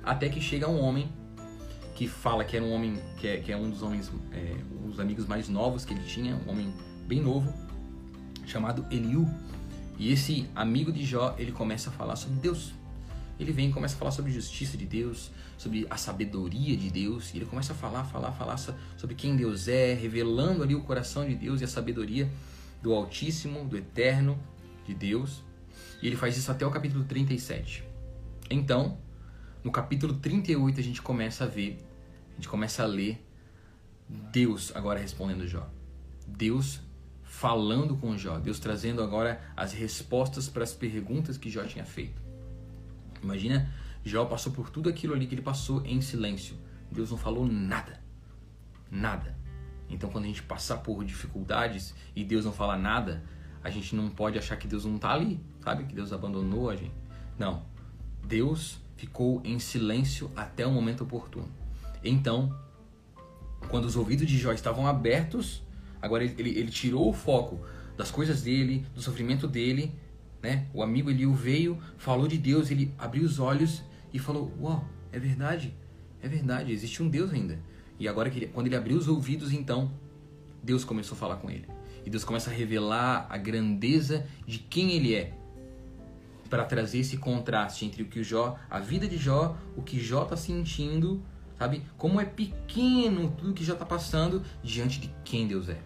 Até 0.04 0.30
que 0.30 0.40
chega 0.40 0.70
um 0.70 0.80
homem 0.80 1.12
que 1.96 2.08
fala 2.08 2.44
que 2.44 2.56
era 2.56 2.64
um 2.64 2.72
homem, 2.72 3.00
que 3.18 3.28
é, 3.28 3.38
que 3.38 3.52
é 3.52 3.58
um 3.58 3.70
dos 3.70 3.82
homens, 3.82 4.12
é, 4.32 4.56
os 4.88 5.00
amigos 5.00 5.26
mais 5.26 5.50
novos 5.50 5.84
que 5.84 5.94
ele 5.94 6.04
tinha, 6.04 6.36
um 6.48 6.52
homem 6.52 6.72
bem 7.08 7.20
novo, 7.20 7.52
chamado 8.46 8.86
Eliú. 8.92 9.28
E 9.98 10.12
esse 10.12 10.48
amigo 10.56 10.92
de 10.92 11.04
Jó, 11.04 11.36
ele 11.38 11.52
começa 11.52 11.90
a 11.90 11.94
falar 11.94 12.16
sobre 12.16 12.40
Deus. 12.40 12.74
Ele 13.40 13.52
vem 13.52 13.70
e 13.70 13.74
começa 13.74 13.96
a 13.96 13.98
falar 13.98 14.12
sobre 14.12 14.32
a 14.32 14.34
justiça 14.34 14.78
de 14.78 14.86
Deus, 14.86 15.32
sobre 15.64 15.88
a 15.90 15.96
sabedoria 15.96 16.76
de 16.76 16.90
Deus. 16.90 17.34
E 17.34 17.38
ele 17.38 17.46
começa 17.46 17.72
a 17.72 17.76
falar, 17.76 18.04
falar, 18.04 18.34
falar 18.34 18.58
sobre 18.58 19.16
quem 19.16 19.36
Deus 19.36 19.68
é, 19.68 19.94
revelando 19.94 20.62
ali 20.62 20.76
o 20.76 20.82
coração 20.82 21.26
de 21.26 21.34
Deus 21.34 21.62
e 21.62 21.64
a 21.64 21.68
sabedoria 21.68 22.30
do 22.82 22.94
Altíssimo, 22.94 23.64
do 23.66 23.78
Eterno, 23.78 24.38
de 24.86 24.94
Deus. 24.94 25.42
E 26.02 26.08
ele 26.08 26.18
faz 26.18 26.38
isso 26.38 26.52
até 26.52 26.66
o 26.66 26.72
capítulo 26.72 27.06
37. 27.06 27.84
Então, 28.50 28.98
no 29.64 29.72
capítulo 29.72 30.16
38 30.16 30.80
a 30.80 30.84
gente 30.84 31.02
começa 31.02 31.46
a 31.46 31.48
ver, 31.48 31.80
a 32.34 32.36
gente 32.36 32.50
começa 32.50 32.84
a 32.84 32.86
ler 32.86 33.26
Deus 34.10 34.76
agora 34.76 35.00
respondendo 35.00 35.48
Jó. 35.48 35.70
Deus 36.28 36.82
falando 37.24 37.96
com 37.96 38.18
Jó, 38.18 38.38
Deus 38.38 38.60
trazendo 38.60 39.02
agora 39.02 39.42
as 39.56 39.72
respostas 39.72 40.50
para 40.50 40.64
as 40.64 40.74
perguntas 40.74 41.38
que 41.38 41.50
Jó 41.50 41.64
tinha 41.64 41.86
feito. 41.86 42.22
Imagina, 43.24 43.74
Jó 44.04 44.26
passou 44.26 44.52
por 44.52 44.70
tudo 44.70 44.90
aquilo 44.90 45.14
ali 45.14 45.28
que 45.28 45.36
ele 45.36 45.42
passou 45.42 45.86
em 45.86 46.02
silêncio. 46.02 46.56
Deus 46.92 47.12
não 47.12 47.18
falou 47.18 47.48
nada. 47.48 48.02
Nada. 48.92 49.38
Então, 49.90 50.10
quando 50.10 50.26
a 50.26 50.28
gente 50.28 50.44
passar 50.44 50.78
por 50.78 51.04
dificuldades 51.04 51.94
e 52.16 52.24
Deus 52.24 52.46
não 52.46 52.52
fala 52.52 52.78
nada, 52.78 53.24
a 53.64 53.70
gente 53.70 53.96
não 53.96 54.10
pode 54.10 54.38
achar 54.38 54.58
que 54.58 54.68
Deus 54.68 54.86
não 54.86 54.96
está 54.96 55.12
ali, 55.12 55.40
sabe? 55.62 55.86
Que 55.86 55.96
Deus 55.96 56.12
abandonou 56.12 56.70
a 56.70 56.76
gente. 56.76 56.94
Não. 57.38 57.64
Deus 58.26 58.80
ficou 58.96 59.42
em 59.44 59.60
silêncio 59.60 60.32
até 60.36 60.66
o 60.66 60.72
momento 60.72 61.04
oportuno. 61.04 61.50
Então, 62.04 62.56
quando 63.70 63.86
os 63.86 63.96
ouvidos 63.96 64.28
de 64.28 64.38
Jó 64.38 64.52
estavam 64.52 64.88
abertos, 64.88 65.64
agora 66.02 66.24
ele, 66.24 66.36
ele, 66.38 66.50
ele 66.60 66.72
tirou 66.72 67.10
o 67.10 67.14
foco 67.14 67.66
das 67.98 68.12
coisas 68.12 68.42
dele, 68.42 68.86
do 68.94 69.02
sofrimento 69.02 69.48
dele 69.48 69.94
né? 70.44 70.68
O 70.74 70.84
amigo 70.84 71.10
Eliu 71.10 71.34
veio, 71.34 71.80
falou 71.98 72.28
de 72.28 72.38
Deus, 72.38 72.70
ele 72.70 72.94
abriu 73.00 73.24
os 73.24 73.40
olhos 73.40 73.82
e 74.14 74.20
falou: 74.20 74.54
Uau, 74.62 74.88
é 75.12 75.20
verdade, 75.20 75.76
é 76.22 76.28
verdade, 76.28 76.72
existe 76.72 77.02
um 77.02 77.10
Deus 77.10 77.34
ainda. 77.34 77.60
E 78.00 78.08
agora, 78.08 78.32
quando 78.54 78.68
ele 78.68 78.76
abriu 78.76 78.98
os 78.98 79.08
ouvidos, 79.08 79.52
então, 79.52 79.92
Deus 80.62 80.86
começou 80.86 81.16
a 81.16 81.20
falar 81.20 81.38
com 81.38 81.50
ele. 81.50 81.68
E 82.06 82.10
Deus 82.10 82.24
começa 82.24 82.50
a 82.50 82.54
revelar 82.54 83.28
a 83.30 83.38
grandeza 83.38 84.26
de 84.46 84.60
quem 84.60 84.92
ele 84.92 85.16
é. 85.16 85.34
Para 86.50 86.66
trazer 86.66 87.00
esse 87.00 87.18
contraste 87.18 87.86
entre 87.86 88.04
o 88.04 88.06
que 88.06 88.20
o 88.20 88.24
Jó, 88.24 88.60
a 88.70 88.80
vida 88.80 89.08
de 89.08 89.18
Jó, 89.18 89.58
o 89.76 89.82
que 89.82 90.00
Jó 90.00 90.24
está 90.24 90.38
sentindo, 90.38 91.24
sabe? 91.58 91.84
Como 91.98 92.20
é 92.20 92.26
pequeno 92.26 93.32
tudo 93.32 93.54
que 93.54 93.64
Jó 93.64 93.74
está 93.74 93.86
passando 93.86 94.44
diante 94.62 95.00
de 95.00 95.14
quem 95.24 95.48
Deus 95.48 95.70
é. 95.70 95.80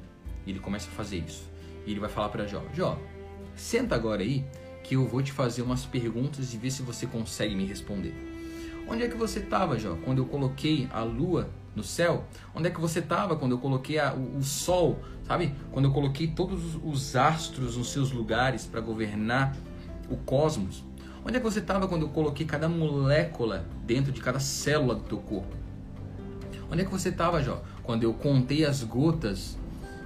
E 0.45 0.51
ele 0.51 0.59
começa 0.59 0.89
a 0.89 0.91
fazer 0.91 1.17
isso. 1.19 1.49
E 1.85 1.91
ele 1.91 1.99
vai 1.99 2.09
falar 2.09 2.29
para 2.29 2.45
Jó: 2.45 2.63
Jó, 2.73 2.99
Senta 3.57 3.95
agora 3.95 4.21
aí 4.21 4.45
que 4.87 4.95
eu 4.95 5.05
vou 5.05 5.21
te 5.21 5.33
fazer 5.33 5.61
umas 5.61 5.85
perguntas 5.85 6.53
e 6.53 6.57
ver 6.57 6.71
se 6.71 6.81
você 6.81 7.05
consegue 7.05 7.53
me 7.53 7.65
responder. 7.65 8.13
Onde 8.87 9.03
é 9.03 9.09
que 9.09 9.17
você 9.17 9.39
estava, 9.39 9.77
Jó, 9.77 9.97
quando 10.05 10.19
eu 10.19 10.25
coloquei 10.25 10.87
a 10.93 11.03
lua 11.03 11.49
no 11.75 11.83
céu? 11.83 12.23
Onde 12.55 12.69
é 12.69 12.71
que 12.71 12.79
você 12.79 12.99
estava 12.99 13.35
quando 13.35 13.51
eu 13.51 13.57
coloquei 13.57 13.99
a, 13.99 14.13
o, 14.13 14.37
o, 14.37 14.43
sol, 14.43 14.99
sabe? 15.27 15.53
Quando 15.73 15.85
eu 15.85 15.91
coloquei 15.91 16.27
todos 16.27 16.79
os 16.81 17.17
astros 17.17 17.75
nos 17.75 17.91
seus 17.91 18.13
lugares 18.13 18.65
para 18.65 18.79
governar 18.79 19.57
o 20.09 20.15
cosmos? 20.15 20.85
Onde 21.25 21.35
é 21.35 21.39
que 21.39 21.45
você 21.45 21.59
estava 21.59 21.85
quando 21.85 22.03
eu 22.03 22.09
coloquei 22.09 22.45
cada 22.45 22.69
molécula 22.69 23.65
dentro 23.85 24.13
de 24.13 24.21
cada 24.21 24.39
célula 24.39 24.95
do 24.95 25.01
teu 25.01 25.17
corpo? 25.17 25.53
Onde 26.71 26.83
é 26.83 26.85
que 26.85 26.91
você 26.91 27.09
estava, 27.09 27.43
Jó, 27.43 27.61
quando 27.83 28.03
eu 28.03 28.13
contei 28.13 28.63
as 28.63 28.83
gotas 28.83 29.57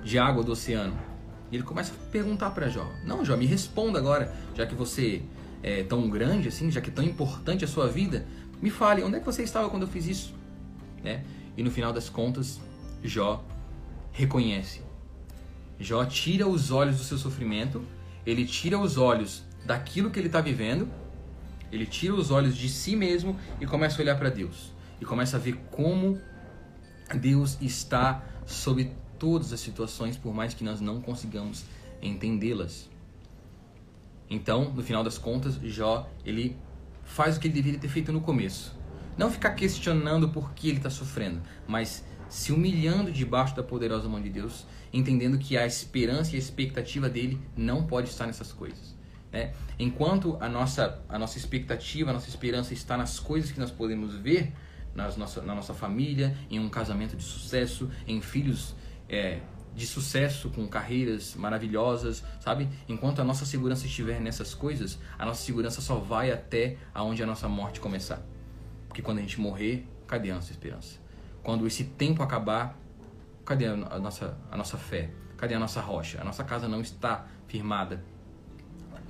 de 0.03 0.17
água 0.17 0.43
do 0.43 0.53
oceano? 0.53 1.10
E 1.51 1.55
ele 1.55 1.63
começa 1.63 1.93
a 1.93 2.11
perguntar 2.11 2.51
para 2.51 2.69
Jó: 2.69 2.89
Não, 3.03 3.25
Jó, 3.25 3.35
me 3.35 3.45
responda 3.45 3.99
agora, 3.99 4.33
já 4.55 4.65
que 4.65 4.73
você 4.73 5.21
é 5.61 5.83
tão 5.83 6.09
grande 6.09 6.47
assim, 6.47 6.71
já 6.71 6.81
que 6.81 6.89
é 6.89 6.93
tão 6.93 7.03
importante 7.03 7.65
a 7.65 7.67
sua 7.67 7.87
vida, 7.87 8.25
me 8.61 8.69
fale, 8.69 9.03
onde 9.03 9.17
é 9.17 9.19
que 9.19 9.25
você 9.25 9.43
estava 9.43 9.69
quando 9.69 9.83
eu 9.83 9.87
fiz 9.87 10.05
isso? 10.07 10.33
Né? 11.03 11.23
E 11.57 11.63
no 11.63 11.71
final 11.71 11.91
das 11.91 12.09
contas, 12.09 12.59
Jó 13.03 13.43
reconhece. 14.11 14.81
Jó 15.79 16.05
tira 16.05 16.47
os 16.47 16.71
olhos 16.71 16.97
do 16.97 17.03
seu 17.03 17.17
sofrimento, 17.17 17.83
ele 18.25 18.45
tira 18.45 18.77
os 18.77 18.97
olhos 18.97 19.43
daquilo 19.65 20.11
que 20.11 20.19
ele 20.19 20.27
está 20.27 20.39
vivendo, 20.39 20.87
ele 21.71 21.85
tira 21.85 22.13
os 22.13 22.31
olhos 22.31 22.55
de 22.55 22.69
si 22.69 22.95
mesmo 22.95 23.35
e 23.59 23.65
começa 23.65 23.97
a 23.97 24.01
olhar 24.01 24.17
para 24.17 24.29
Deus. 24.29 24.71
E 24.99 25.05
começa 25.05 25.37
a 25.37 25.39
ver 25.39 25.55
como 25.71 26.19
Deus 27.15 27.57
está 27.59 28.23
sobre 28.45 28.91
todas 29.21 29.53
as 29.53 29.59
situações, 29.59 30.17
por 30.17 30.33
mais 30.33 30.55
que 30.55 30.63
nós 30.63 30.81
não 30.81 30.99
consigamos 30.99 31.63
entendê-las. 32.01 32.89
Então, 34.27 34.73
no 34.73 34.81
final 34.81 35.03
das 35.03 35.19
contas, 35.19 35.59
Jó, 35.61 36.09
ele 36.25 36.57
faz 37.03 37.37
o 37.37 37.39
que 37.39 37.45
ele 37.45 37.53
deveria 37.53 37.79
ter 37.79 37.87
feito 37.87 38.11
no 38.11 38.19
começo. 38.19 38.75
Não 39.15 39.29
ficar 39.29 39.51
questionando 39.51 40.29
por 40.29 40.53
que 40.53 40.69
ele 40.69 40.77
está 40.77 40.89
sofrendo, 40.89 41.39
mas 41.67 42.03
se 42.27 42.51
humilhando 42.51 43.11
debaixo 43.11 43.55
da 43.55 43.61
poderosa 43.61 44.09
mão 44.09 44.19
de 44.19 44.29
Deus, 44.29 44.65
entendendo 44.91 45.37
que 45.37 45.55
a 45.55 45.67
esperança 45.67 46.31
e 46.31 46.37
a 46.37 46.39
expectativa 46.39 47.07
dele 47.07 47.39
não 47.55 47.85
pode 47.85 48.09
estar 48.09 48.25
nessas 48.25 48.51
coisas. 48.51 48.95
Né? 49.31 49.53
Enquanto 49.77 50.35
a 50.41 50.49
nossa, 50.49 50.99
a 51.07 51.19
nossa 51.19 51.37
expectativa, 51.37 52.09
a 52.09 52.13
nossa 52.13 52.27
esperança 52.27 52.73
está 52.73 52.97
nas 52.97 53.19
coisas 53.19 53.51
que 53.51 53.59
nós 53.59 53.69
podemos 53.69 54.15
ver, 54.15 54.51
nas 54.95 55.15
nossa, 55.15 55.43
na 55.43 55.53
nossa 55.53 55.75
família, 55.75 56.35
em 56.49 56.59
um 56.59 56.69
casamento 56.69 57.15
de 57.15 57.23
sucesso, 57.23 57.87
em 58.07 58.19
filhos 58.19 58.73
é, 59.11 59.41
de 59.75 59.85
sucesso, 59.85 60.49
com 60.49 60.65
carreiras 60.67 61.35
maravilhosas, 61.35 62.23
sabe? 62.39 62.69
Enquanto 62.87 63.19
a 63.19 63.23
nossa 63.23 63.45
segurança 63.45 63.85
estiver 63.85 64.21
nessas 64.21 64.53
coisas, 64.53 64.97
a 65.19 65.25
nossa 65.25 65.43
segurança 65.43 65.81
só 65.81 65.95
vai 65.95 66.31
até 66.31 66.77
aonde 66.93 67.21
a 67.21 67.25
nossa 67.25 67.47
morte 67.47 67.81
começar. 67.81 68.21
Porque 68.87 69.01
quando 69.01 69.19
a 69.19 69.21
gente 69.21 69.39
morrer, 69.39 69.85
cadê 70.07 70.31
a 70.31 70.35
nossa 70.35 70.51
esperança? 70.51 70.97
Quando 71.43 71.67
esse 71.67 71.83
tempo 71.83 72.23
acabar, 72.23 72.77
cadê 73.45 73.67
a 73.67 73.75
nossa, 73.75 74.37
a 74.49 74.57
nossa 74.57 74.77
fé? 74.77 75.11
Cadê 75.37 75.55
a 75.55 75.59
nossa 75.59 75.81
rocha? 75.81 76.21
A 76.21 76.23
nossa 76.23 76.43
casa 76.43 76.67
não 76.67 76.81
está 76.81 77.25
firmada 77.47 78.03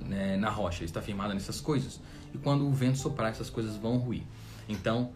né, 0.00 0.36
na 0.36 0.50
rocha, 0.50 0.84
está 0.84 1.00
firmada 1.00 1.32
nessas 1.32 1.60
coisas. 1.60 2.00
E 2.34 2.38
quando 2.38 2.66
o 2.66 2.72
vento 2.72 2.98
soprar, 2.98 3.30
essas 3.30 3.50
coisas 3.50 3.76
vão 3.76 3.98
ruir. 3.98 4.22
Então, 4.68 5.12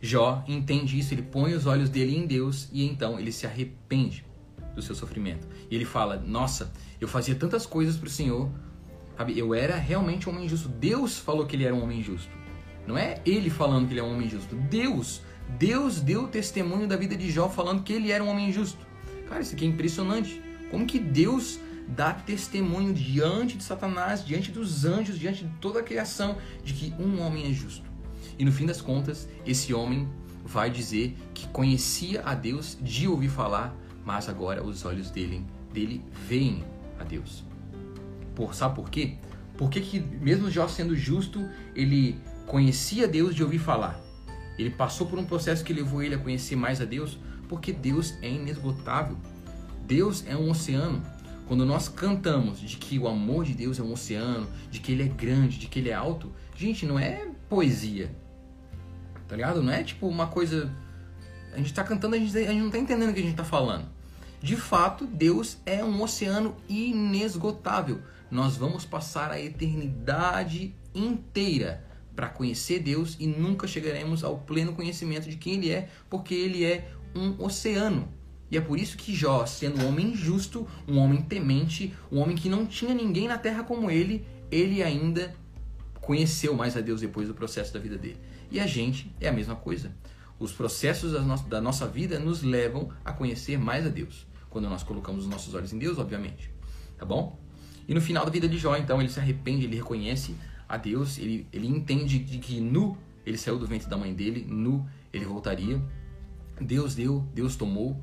Jó 0.00 0.44
entende 0.46 0.98
isso, 0.98 1.12
ele 1.12 1.22
põe 1.22 1.52
os 1.52 1.66
olhos 1.66 1.90
dele 1.90 2.16
em 2.16 2.26
Deus 2.26 2.68
e 2.72 2.86
então 2.86 3.18
ele 3.18 3.32
se 3.32 3.46
arrepende 3.46 4.29
do 4.74 4.82
seu 4.82 4.94
sofrimento. 4.94 5.46
E 5.70 5.74
ele 5.74 5.84
fala: 5.84 6.16
Nossa, 6.16 6.72
eu 7.00 7.08
fazia 7.08 7.34
tantas 7.34 7.66
coisas 7.66 7.96
para 7.96 8.06
o 8.06 8.10
Senhor, 8.10 8.50
sabe? 9.16 9.38
Eu 9.38 9.54
era 9.54 9.76
realmente 9.76 10.28
um 10.28 10.32
homem 10.32 10.48
justo. 10.48 10.68
Deus 10.68 11.18
falou 11.18 11.46
que 11.46 11.56
ele 11.56 11.64
era 11.64 11.74
um 11.74 11.82
homem 11.82 12.02
justo. 12.02 12.30
Não 12.86 12.96
é 12.96 13.20
ele 13.24 13.50
falando 13.50 13.86
que 13.86 13.92
ele 13.92 14.00
é 14.00 14.02
um 14.02 14.12
homem 14.14 14.28
justo. 14.28 14.54
Deus, 14.56 15.22
Deus 15.58 16.00
deu 16.00 16.28
testemunho 16.28 16.88
da 16.88 16.96
vida 16.96 17.16
de 17.16 17.30
Jó 17.30 17.48
falando 17.48 17.82
que 17.82 17.92
ele 17.92 18.10
era 18.10 18.22
um 18.22 18.28
homem 18.28 18.52
justo. 18.52 18.86
Cara, 19.28 19.42
isso 19.42 19.54
aqui 19.54 19.64
é 19.64 19.68
impressionante. 19.68 20.42
Como 20.70 20.86
que 20.86 20.98
Deus 20.98 21.60
dá 21.90 22.12
testemunho 22.12 22.94
diante 22.94 23.56
de 23.56 23.64
Satanás, 23.64 24.24
diante 24.24 24.50
dos 24.50 24.84
anjos, 24.84 25.18
diante 25.18 25.44
de 25.44 25.50
toda 25.60 25.80
a 25.80 25.82
criação, 25.82 26.36
de 26.62 26.72
que 26.72 26.94
um 27.02 27.20
homem 27.20 27.50
é 27.50 27.52
justo. 27.52 27.90
E 28.38 28.44
no 28.44 28.52
fim 28.52 28.66
das 28.66 28.80
contas, 28.80 29.28
esse 29.44 29.74
homem 29.74 30.08
vai 30.44 30.70
dizer 30.70 31.16
que 31.34 31.46
conhecia 31.48 32.22
a 32.22 32.34
Deus 32.34 32.78
de 32.80 33.06
ouvir 33.06 33.28
falar, 33.28 33.76
mas 34.04 34.28
agora 34.28 34.64
os 34.64 34.84
olhos 34.84 35.10
dele, 35.10 35.44
dele 35.72 36.02
veem 36.26 36.64
a 36.98 37.04
Deus. 37.04 37.44
Por, 38.34 38.54
sabe 38.54 38.74
por 38.74 38.90
quê? 38.90 39.16
Porque 39.56 39.80
que 39.80 40.00
mesmo 40.00 40.50
Jó 40.50 40.66
sendo 40.68 40.96
justo, 40.96 41.46
ele 41.74 42.18
conhecia 42.46 43.06
Deus 43.06 43.34
de 43.34 43.42
ouvir 43.42 43.58
falar. 43.58 44.00
Ele 44.58 44.70
passou 44.70 45.06
por 45.06 45.18
um 45.18 45.24
processo 45.24 45.64
que 45.64 45.72
levou 45.72 46.02
ele 46.02 46.14
a 46.14 46.18
conhecer 46.18 46.56
mais 46.56 46.80
a 46.80 46.84
Deus, 46.84 47.18
porque 47.48 47.72
Deus 47.72 48.14
é 48.22 48.28
inesgotável. 48.28 49.16
Deus 49.86 50.24
é 50.26 50.36
um 50.36 50.50
oceano. 50.50 51.02
Quando 51.46 51.66
nós 51.66 51.88
cantamos 51.88 52.60
de 52.60 52.76
que 52.76 52.98
o 52.98 53.08
amor 53.08 53.44
de 53.44 53.54
Deus 53.54 53.78
é 53.80 53.82
um 53.82 53.92
oceano, 53.92 54.46
de 54.70 54.78
que 54.78 54.92
ele 54.92 55.02
é 55.02 55.08
grande, 55.08 55.58
de 55.58 55.66
que 55.66 55.80
ele 55.80 55.88
é 55.88 55.94
alto, 55.94 56.32
gente, 56.56 56.86
não 56.86 56.98
é 56.98 57.26
poesia. 57.48 58.14
Tá 59.26 59.34
ligado? 59.34 59.62
Não 59.62 59.72
é 59.72 59.82
tipo 59.82 60.06
uma 60.06 60.26
coisa. 60.26 60.70
A 61.52 61.58
gente 61.58 61.72
tá 61.72 61.84
cantando, 61.84 62.14
a 62.14 62.18
gente, 62.18 62.36
a 62.36 62.52
gente 62.52 62.62
não 62.62 62.70
tá 62.70 62.78
entendendo 62.78 63.10
o 63.10 63.14
que 63.14 63.20
a 63.20 63.24
gente 63.24 63.36
tá 63.36 63.44
falando. 63.44 63.86
De 64.42 64.56
fato, 64.56 65.06
Deus 65.06 65.58
é 65.66 65.84
um 65.84 66.02
oceano 66.02 66.56
inesgotável. 66.68 68.00
Nós 68.30 68.56
vamos 68.56 68.84
passar 68.84 69.30
a 69.30 69.40
eternidade 69.40 70.74
inteira 70.94 71.84
para 72.14 72.28
conhecer 72.28 72.80
Deus 72.80 73.16
e 73.18 73.26
nunca 73.26 73.66
chegaremos 73.66 74.24
ao 74.24 74.38
pleno 74.38 74.72
conhecimento 74.72 75.28
de 75.28 75.36
quem 75.36 75.54
Ele 75.54 75.70
é, 75.70 75.88
porque 76.08 76.34
Ele 76.34 76.64
é 76.64 76.90
um 77.14 77.42
oceano. 77.42 78.08
E 78.50 78.56
é 78.56 78.60
por 78.60 78.78
isso 78.78 78.96
que 78.96 79.14
Jó, 79.14 79.46
sendo 79.46 79.80
um 79.80 79.88
homem 79.88 80.14
justo, 80.14 80.66
um 80.86 80.98
homem 80.98 81.22
temente, 81.22 81.94
um 82.10 82.18
homem 82.18 82.36
que 82.36 82.48
não 82.48 82.66
tinha 82.66 82.92
ninguém 82.92 83.28
na 83.28 83.38
terra 83.38 83.62
como 83.62 83.90
ele, 83.90 84.26
ele 84.50 84.82
ainda 84.82 85.34
conheceu 86.00 86.54
mais 86.54 86.76
a 86.76 86.80
Deus 86.80 87.00
depois 87.00 87.28
do 87.28 87.34
processo 87.34 87.72
da 87.72 87.78
vida 87.78 87.96
dele. 87.96 88.18
E 88.50 88.58
a 88.58 88.66
gente 88.66 89.14
é 89.20 89.28
a 89.28 89.32
mesma 89.32 89.54
coisa. 89.54 89.94
Os 90.40 90.52
processos 90.52 91.12
da 91.12 91.20
nossa, 91.20 91.48
da 91.48 91.60
nossa 91.60 91.86
vida 91.86 92.18
nos 92.18 92.42
levam 92.42 92.90
a 93.04 93.12
conhecer 93.12 93.58
mais 93.58 93.86
a 93.86 93.90
Deus. 93.90 94.26
Quando 94.48 94.68
nós 94.68 94.82
colocamos 94.82 95.24
os 95.24 95.30
nossos 95.30 95.54
olhos 95.54 95.72
em 95.72 95.78
Deus, 95.78 95.98
obviamente. 95.98 96.50
Tá 96.98 97.04
bom? 97.04 97.38
E 97.86 97.94
no 97.94 98.00
final 98.00 98.24
da 98.24 98.30
vida 98.30 98.48
de 98.48 98.58
Jó, 98.58 98.74
então, 98.76 99.00
ele 99.00 99.10
se 99.10 99.20
arrepende, 99.20 99.66
ele 99.66 99.76
reconhece 99.76 100.34
a 100.68 100.76
Deus, 100.76 101.18
ele, 101.18 101.46
ele 101.52 101.66
entende 101.66 102.18
de 102.18 102.38
que 102.38 102.60
nu 102.60 102.96
ele 103.26 103.36
saiu 103.36 103.58
do 103.58 103.66
ventre 103.66 103.88
da 103.88 103.96
mãe 103.96 104.14
dele, 104.14 104.46
nu 104.48 104.88
ele 105.12 105.24
voltaria. 105.24 105.80
Deus 106.60 106.94
deu, 106.94 107.20
Deus 107.34 107.56
tomou. 107.56 108.00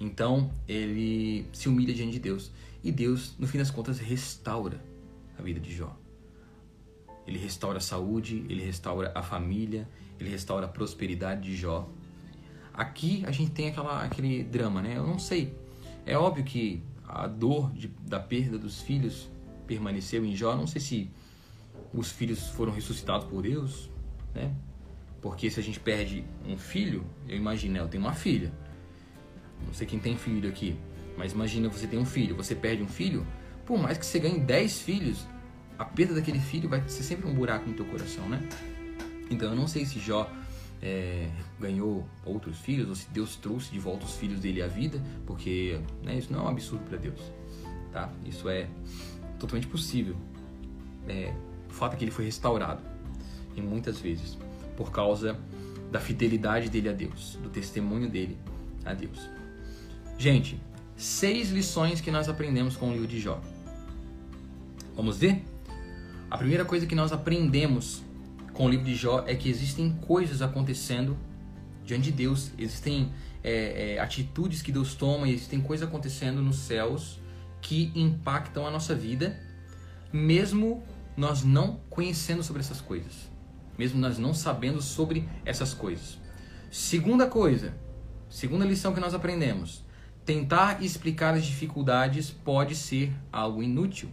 Então 0.00 0.50
ele 0.66 1.46
se 1.52 1.68
humilha 1.68 1.94
diante 1.94 2.12
de 2.12 2.18
Deus. 2.18 2.50
E 2.82 2.92
Deus, 2.92 3.34
no 3.38 3.46
fim 3.46 3.58
das 3.58 3.70
contas, 3.70 3.98
restaura 3.98 4.82
a 5.38 5.42
vida 5.42 5.58
de 5.58 5.74
Jó. 5.74 5.96
Ele 7.26 7.38
restaura 7.38 7.78
a 7.78 7.80
saúde, 7.80 8.44
ele 8.48 8.62
restaura 8.62 9.12
a 9.14 9.22
família, 9.22 9.88
ele 10.18 10.30
restaura 10.30 10.66
a 10.66 10.68
prosperidade 10.68 11.42
de 11.42 11.56
Jó. 11.56 11.88
Aqui 12.72 13.24
a 13.26 13.30
gente 13.30 13.50
tem 13.50 13.68
aquela, 13.68 14.04
aquele 14.04 14.42
drama, 14.42 14.82
né? 14.82 14.94
Eu 14.96 15.06
não 15.06 15.18
sei. 15.18 15.54
É 16.06 16.16
óbvio 16.16 16.44
que 16.44 16.82
a 17.06 17.26
dor 17.26 17.72
de, 17.72 17.88
da 18.06 18.20
perda 18.20 18.58
dos 18.58 18.80
filhos 18.80 19.28
permaneceu 19.66 20.24
em 20.24 20.34
Jó. 20.34 20.54
Não 20.54 20.66
sei 20.66 20.80
se 20.80 21.10
os 21.92 22.10
filhos 22.10 22.48
foram 22.50 22.72
ressuscitados 22.72 23.26
por 23.26 23.42
Deus, 23.42 23.90
né? 24.34 24.54
Porque 25.20 25.50
se 25.50 25.58
a 25.58 25.62
gente 25.62 25.80
perde 25.80 26.24
um 26.46 26.56
filho, 26.56 27.04
eu 27.28 27.36
imagino, 27.36 27.74
né? 27.74 27.80
eu 27.80 27.88
tenho 27.88 28.04
uma 28.04 28.12
filha. 28.12 28.52
Não 29.66 29.74
sei 29.74 29.86
quem 29.86 29.98
tem 29.98 30.16
filho 30.16 30.48
aqui, 30.48 30.76
mas 31.16 31.32
imagina 31.32 31.68
você 31.68 31.86
tem 31.86 31.98
um 31.98 32.06
filho, 32.06 32.36
você 32.36 32.54
perde 32.54 32.82
um 32.82 32.88
filho, 32.88 33.26
por 33.66 33.76
mais 33.76 33.98
que 33.98 34.06
você 34.06 34.20
ganhe 34.20 34.38
10 34.38 34.80
filhos, 34.80 35.26
a 35.76 35.84
perda 35.84 36.14
daquele 36.14 36.38
filho 36.38 36.68
vai 36.68 36.86
ser 36.88 37.02
sempre 37.02 37.28
um 37.28 37.34
buraco 37.34 37.68
no 37.68 37.74
teu 37.74 37.84
coração, 37.86 38.28
né? 38.28 38.40
Então 39.30 39.50
eu 39.50 39.56
não 39.56 39.66
sei 39.66 39.84
se 39.84 39.98
Jó 39.98 40.30
é, 40.80 41.28
ganhou 41.60 42.06
outros 42.24 42.58
filhos 42.58 42.88
ou 42.88 42.94
se 42.94 43.08
Deus 43.10 43.36
trouxe 43.36 43.70
de 43.70 43.78
volta 43.78 44.04
os 44.04 44.14
filhos 44.14 44.40
dele 44.40 44.62
à 44.62 44.66
vida, 44.66 45.02
porque 45.26 45.80
né, 46.02 46.16
isso 46.16 46.32
não 46.32 46.40
é 46.40 46.42
um 46.44 46.48
absurdo 46.48 46.84
para 46.84 46.98
Deus, 46.98 47.20
tá? 47.92 48.10
Isso 48.24 48.48
é 48.48 48.68
totalmente 49.38 49.66
possível. 49.66 50.16
É, 51.08 51.32
o 51.68 51.72
fato 51.72 51.94
é 51.94 51.96
que 51.96 52.04
ele 52.04 52.10
foi 52.10 52.24
restaurado 52.24 52.82
e 53.56 53.60
muitas 53.60 53.98
vezes 54.00 54.38
por 54.76 54.90
causa 54.92 55.38
da 55.90 55.98
fidelidade 55.98 56.68
dele 56.68 56.88
a 56.88 56.92
Deus, 56.92 57.38
do 57.42 57.48
testemunho 57.48 58.08
dele 58.08 58.36
a 58.84 58.94
Deus. 58.94 59.18
Gente, 60.18 60.60
seis 60.96 61.50
lições 61.50 62.00
que 62.00 62.10
nós 62.10 62.28
aprendemos 62.28 62.76
com 62.76 62.90
o 62.90 62.92
livro 62.92 63.06
de 63.06 63.20
Jó. 63.20 63.40
Vamos 64.94 65.18
ver? 65.18 65.42
A 66.30 66.36
primeira 66.36 66.64
coisa 66.64 66.86
que 66.86 66.94
nós 66.94 67.12
aprendemos 67.12 68.02
com 68.58 68.66
o 68.66 68.68
livro 68.68 68.84
de 68.84 68.96
Jó 68.96 69.22
é 69.24 69.36
que 69.36 69.48
existem 69.48 69.92
coisas 70.00 70.42
acontecendo 70.42 71.16
diante 71.84 72.10
de 72.10 72.12
Deus, 72.12 72.50
existem 72.58 73.12
é, 73.40 73.94
é, 73.94 74.00
atitudes 74.00 74.62
que 74.62 74.72
Deus 74.72 74.96
toma, 74.96 75.28
existem 75.28 75.60
coisas 75.60 75.86
acontecendo 75.86 76.42
nos 76.42 76.58
céus 76.58 77.20
que 77.60 77.92
impactam 77.94 78.66
a 78.66 78.70
nossa 78.70 78.96
vida, 78.96 79.38
mesmo 80.12 80.82
nós 81.16 81.44
não 81.44 81.78
conhecendo 81.88 82.42
sobre 82.42 82.60
essas 82.60 82.80
coisas, 82.80 83.30
mesmo 83.78 84.00
nós 84.00 84.18
não 84.18 84.34
sabendo 84.34 84.82
sobre 84.82 85.28
essas 85.44 85.72
coisas. 85.72 86.18
Segunda 86.68 87.28
coisa, 87.28 87.76
segunda 88.28 88.64
lição 88.64 88.92
que 88.92 88.98
nós 88.98 89.14
aprendemos: 89.14 89.84
Tentar 90.24 90.82
explicar 90.82 91.32
as 91.32 91.44
dificuldades 91.44 92.28
pode 92.28 92.74
ser 92.74 93.12
algo 93.30 93.62
inútil, 93.62 94.10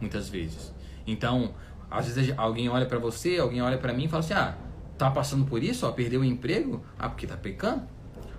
muitas 0.00 0.28
vezes. 0.28 0.76
Então, 1.06 1.54
às 1.90 2.06
vezes 2.06 2.34
alguém 2.36 2.68
olha 2.68 2.86
para 2.86 2.98
você, 2.98 3.38
alguém 3.38 3.62
olha 3.62 3.78
para 3.78 3.92
mim 3.92 4.04
e 4.04 4.08
fala 4.08 4.20
assim: 4.20 4.34
"Ah, 4.34 4.56
tá 4.96 5.10
passando 5.10 5.44
por 5.44 5.62
isso, 5.62 5.86
ó, 5.86 5.92
perdeu 5.92 6.20
o 6.20 6.24
emprego? 6.24 6.84
Ah, 6.98 7.08
porque 7.08 7.26
tá 7.26 7.36
pecando? 7.36 7.82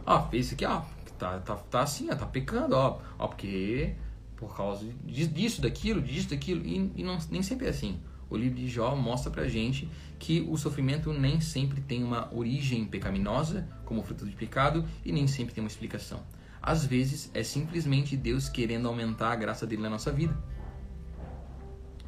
Ó, 0.05 0.27
fez 0.29 0.47
isso 0.47 0.55
aqui, 0.55 0.65
ó, 0.65 0.81
tá, 1.17 1.39
tá, 1.39 1.55
tá 1.55 1.81
assim, 1.81 2.09
ó, 2.11 2.15
tá 2.15 2.25
pecando, 2.25 2.75
ó, 2.75 2.99
ó, 3.17 3.27
porque 3.27 3.95
por 4.35 4.55
causa 4.55 4.85
disso, 5.03 5.61
daquilo, 5.61 6.01
disso, 6.01 6.29
daquilo, 6.29 6.65
e, 6.65 6.91
e 6.95 7.03
não, 7.03 7.17
nem 7.29 7.43
sempre 7.43 7.67
é 7.67 7.69
assim. 7.69 7.99
O 8.29 8.37
livro 8.37 8.57
de 8.57 8.67
Jó 8.67 8.95
mostra 8.95 9.29
pra 9.29 9.47
gente 9.47 9.89
que 10.17 10.47
o 10.49 10.55
sofrimento 10.55 11.11
nem 11.11 11.41
sempre 11.41 11.81
tem 11.81 12.03
uma 12.03 12.33
origem 12.33 12.85
pecaminosa, 12.85 13.67
como 13.85 14.03
fruto 14.03 14.25
de 14.25 14.35
pecado, 14.35 14.85
e 15.03 15.11
nem 15.11 15.27
sempre 15.27 15.53
tem 15.53 15.63
uma 15.63 15.67
explicação. 15.67 16.21
Às 16.61 16.85
vezes 16.85 17.31
é 17.33 17.43
simplesmente 17.43 18.15
Deus 18.15 18.47
querendo 18.47 18.87
aumentar 18.87 19.31
a 19.31 19.35
graça 19.35 19.65
dele 19.65 19.81
na 19.81 19.89
nossa 19.89 20.11
vida. 20.11 20.37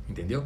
Entendeu? 0.07 0.45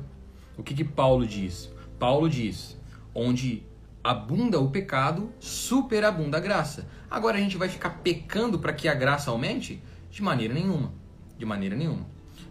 O 0.57 0.63
que, 0.63 0.73
que 0.73 0.83
Paulo 0.83 1.25
diz? 1.25 1.71
Paulo 1.99 2.29
diz: 2.29 2.77
onde 3.13 3.63
abunda 4.03 4.59
o 4.59 4.69
pecado, 4.69 5.31
superabunda 5.39 6.37
a 6.37 6.39
graça. 6.39 6.87
Agora 7.09 7.37
a 7.37 7.41
gente 7.41 7.57
vai 7.57 7.69
ficar 7.69 8.01
pecando 8.03 8.59
para 8.59 8.73
que 8.73 8.87
a 8.87 8.93
graça 8.93 9.31
aumente? 9.31 9.81
De 10.11 10.21
maneira 10.21 10.53
nenhuma. 10.53 10.93
De 11.37 11.45
maneira 11.45 11.75
nenhuma. 11.75 12.05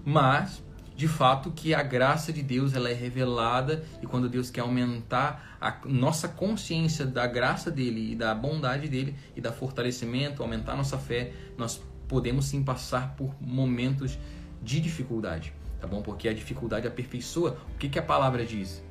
Mas, 0.04 0.62
de 0.96 1.06
fato, 1.06 1.50
que 1.50 1.72
a 1.72 1.82
graça 1.82 2.32
de 2.32 2.42
Deus 2.42 2.74
ela 2.74 2.90
é 2.90 2.92
revelada 2.92 3.84
e 4.02 4.06
quando 4.06 4.28
Deus 4.28 4.50
quer 4.50 4.62
aumentar 4.62 5.56
a 5.60 5.76
nossa 5.86 6.28
consciência 6.28 7.06
da 7.06 7.26
graça 7.26 7.70
dele 7.70 8.12
e 8.12 8.16
da 8.16 8.34
bondade 8.34 8.88
dele 8.88 9.14
e 9.36 9.40
da 9.40 9.52
fortalecimento, 9.52 10.42
aumentar 10.42 10.76
nossa 10.76 10.98
fé, 10.98 11.32
nós 11.56 11.80
podemos 12.08 12.46
sim 12.46 12.62
passar 12.62 13.14
por 13.16 13.34
momentos 13.40 14.18
de 14.62 14.80
dificuldade, 14.80 15.52
tá 15.84 15.86
bom? 15.86 16.00
Porque 16.00 16.28
a 16.28 16.32
dificuldade 16.32 16.88
aperfeiçoa. 16.88 17.58
O 17.74 17.78
que, 17.78 17.90
que 17.90 17.98
a 17.98 18.02
palavra 18.02 18.46
diz? 18.46 18.82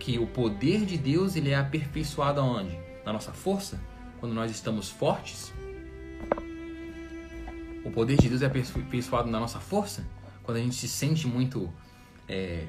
Que 0.00 0.18
o 0.18 0.26
poder 0.26 0.86
de 0.86 0.96
Deus 0.96 1.36
ele 1.36 1.50
é 1.50 1.56
aperfeiçoado 1.56 2.40
aonde? 2.40 2.78
Na 3.04 3.12
nossa 3.12 3.32
força, 3.32 3.78
quando 4.18 4.32
nós 4.32 4.50
estamos 4.50 4.88
fortes. 4.88 5.52
O 7.84 7.90
poder 7.90 8.16
de 8.16 8.30
Deus 8.30 8.40
é 8.40 8.46
aperfeiçoado 8.46 9.30
na 9.30 9.38
nossa 9.38 9.60
força, 9.60 10.06
quando 10.42 10.56
a 10.56 10.60
gente 10.60 10.74
se 10.74 10.88
sente 10.88 11.26
muito 11.26 11.70
é, 12.26 12.66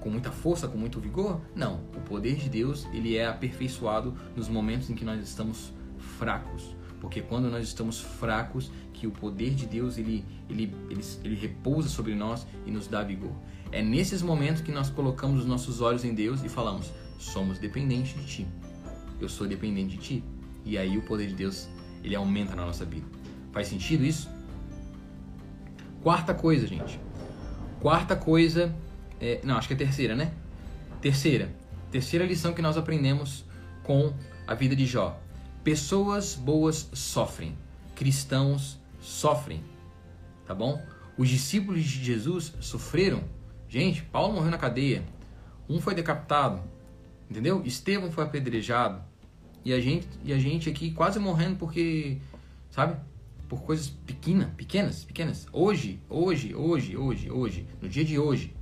com 0.00 0.08
muita 0.08 0.30
força, 0.30 0.66
com 0.66 0.78
muito 0.78 0.98
vigor. 0.98 1.40
Não, 1.54 1.80
o 1.94 2.00
poder 2.00 2.36
de 2.36 2.48
Deus 2.48 2.86
ele 2.94 3.16
é 3.16 3.26
aperfeiçoado 3.26 4.16
nos 4.34 4.48
momentos 4.48 4.88
em 4.88 4.94
que 4.94 5.04
nós 5.04 5.22
estamos 5.22 5.72
fracos, 6.18 6.74
porque 7.06 7.22
quando 7.22 7.48
nós 7.48 7.62
estamos 7.62 8.00
fracos, 8.00 8.68
que 8.92 9.06
o 9.06 9.12
poder 9.12 9.54
de 9.54 9.64
Deus 9.64 9.96
ele, 9.96 10.24
ele, 10.50 10.74
ele, 10.90 11.00
ele 11.22 11.36
repousa 11.36 11.88
sobre 11.88 12.16
nós 12.16 12.44
e 12.66 12.70
nos 12.72 12.88
dá 12.88 13.04
vigor. 13.04 13.30
É 13.70 13.80
nesses 13.80 14.22
momentos 14.22 14.60
que 14.60 14.72
nós 14.72 14.90
colocamos 14.90 15.42
os 15.42 15.46
nossos 15.46 15.80
olhos 15.80 16.04
em 16.04 16.12
Deus 16.12 16.42
e 16.42 16.48
falamos: 16.48 16.92
somos 17.16 17.60
dependentes 17.60 18.20
de 18.20 18.26
Ti. 18.26 18.46
Eu 19.20 19.28
sou 19.28 19.46
dependente 19.46 19.96
de 19.96 20.02
Ti. 20.02 20.24
E 20.64 20.76
aí 20.76 20.98
o 20.98 21.02
poder 21.02 21.28
de 21.28 21.34
Deus 21.34 21.68
ele 22.02 22.16
aumenta 22.16 22.56
na 22.56 22.66
nossa 22.66 22.84
vida. 22.84 23.06
Faz 23.52 23.68
sentido 23.68 24.04
isso? 24.04 24.28
Quarta 26.02 26.34
coisa, 26.34 26.66
gente. 26.66 26.98
Quarta 27.78 28.16
coisa, 28.16 28.74
é, 29.20 29.40
não, 29.44 29.56
acho 29.56 29.68
que 29.68 29.74
é 29.74 29.76
terceira, 29.76 30.16
né? 30.16 30.32
Terceira, 31.00 31.54
terceira 31.88 32.26
lição 32.26 32.52
que 32.52 32.60
nós 32.60 32.76
aprendemos 32.76 33.44
com 33.84 34.12
a 34.44 34.54
vida 34.56 34.74
de 34.74 34.86
Jó. 34.86 35.24
Pessoas 35.66 36.36
boas 36.36 36.88
sofrem, 36.92 37.58
cristãos 37.96 38.78
sofrem, 39.00 39.64
tá 40.46 40.54
bom? 40.54 40.80
Os 41.18 41.28
discípulos 41.28 41.82
de 41.82 42.04
Jesus 42.04 42.54
sofreram. 42.60 43.24
Gente, 43.68 44.00
Paulo 44.00 44.34
morreu 44.34 44.52
na 44.52 44.58
cadeia, 44.58 45.04
um 45.68 45.80
foi 45.80 45.92
decapitado, 45.92 46.62
entendeu? 47.28 47.64
Estevão 47.64 48.12
foi 48.12 48.22
apedrejado 48.22 49.02
e 49.64 49.72
a 49.72 49.80
gente 49.80 50.06
e 50.22 50.32
a 50.32 50.38
gente 50.38 50.70
aqui 50.70 50.92
quase 50.92 51.18
morrendo 51.18 51.56
porque, 51.56 52.18
sabe? 52.70 53.00
Por 53.48 53.60
coisas 53.62 53.88
pequenas, 53.88 54.54
pequenas, 54.54 55.02
pequenas. 55.02 55.48
Hoje, 55.52 56.00
hoje, 56.08 56.54
hoje, 56.54 56.96
hoje, 56.96 57.28
hoje, 57.28 57.66
no 57.82 57.88
dia 57.88 58.04
de 58.04 58.20
hoje, 58.20 58.54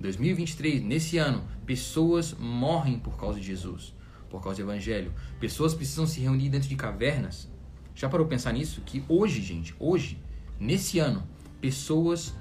2023, 0.00 0.82
nesse 0.82 1.16
ano, 1.16 1.42
pessoas 1.64 2.34
morrem 2.34 2.98
por 2.98 3.16
causa 3.16 3.40
de 3.40 3.46
Jesus, 3.46 3.94
por 4.32 4.42
causa 4.42 4.56
do 4.56 4.68
evangelho. 4.68 5.14
Pessoas 5.38 5.74
precisam 5.74 6.08
se 6.08 6.20
reunir 6.20 6.48
dentro 6.48 6.68
de 6.68 6.74
cavernas 6.74 7.52
já 7.94 8.08
parou 8.08 8.26
pensar 8.26 8.52
nisso? 8.52 8.80
Que 8.82 9.04
hoje, 9.08 9.42
gente, 9.42 9.74
hoje, 9.78 10.18
nesse 10.58 10.98
ano, 10.98 11.22
pessoas 11.60 12.34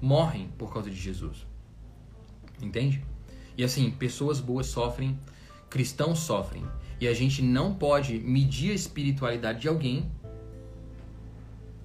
morrem 0.00 0.48
por 0.58 0.72
causa 0.72 0.90
de 0.90 0.96
Jesus. 0.96 1.46
Entende? 2.60 3.04
E 3.56 3.64
assim, 3.64 3.90
pessoas 3.90 4.40
boas 4.40 4.66
sofrem, 4.66 5.18
cristãos 5.70 6.18
sofrem. 6.20 6.64
E 7.00 7.06
a 7.06 7.14
gente 7.14 7.42
não 7.42 7.74
pode 7.74 8.18
medir 8.18 8.72
a 8.72 8.74
espiritualidade 8.74 9.60
de 9.60 9.68
alguém 9.68 10.10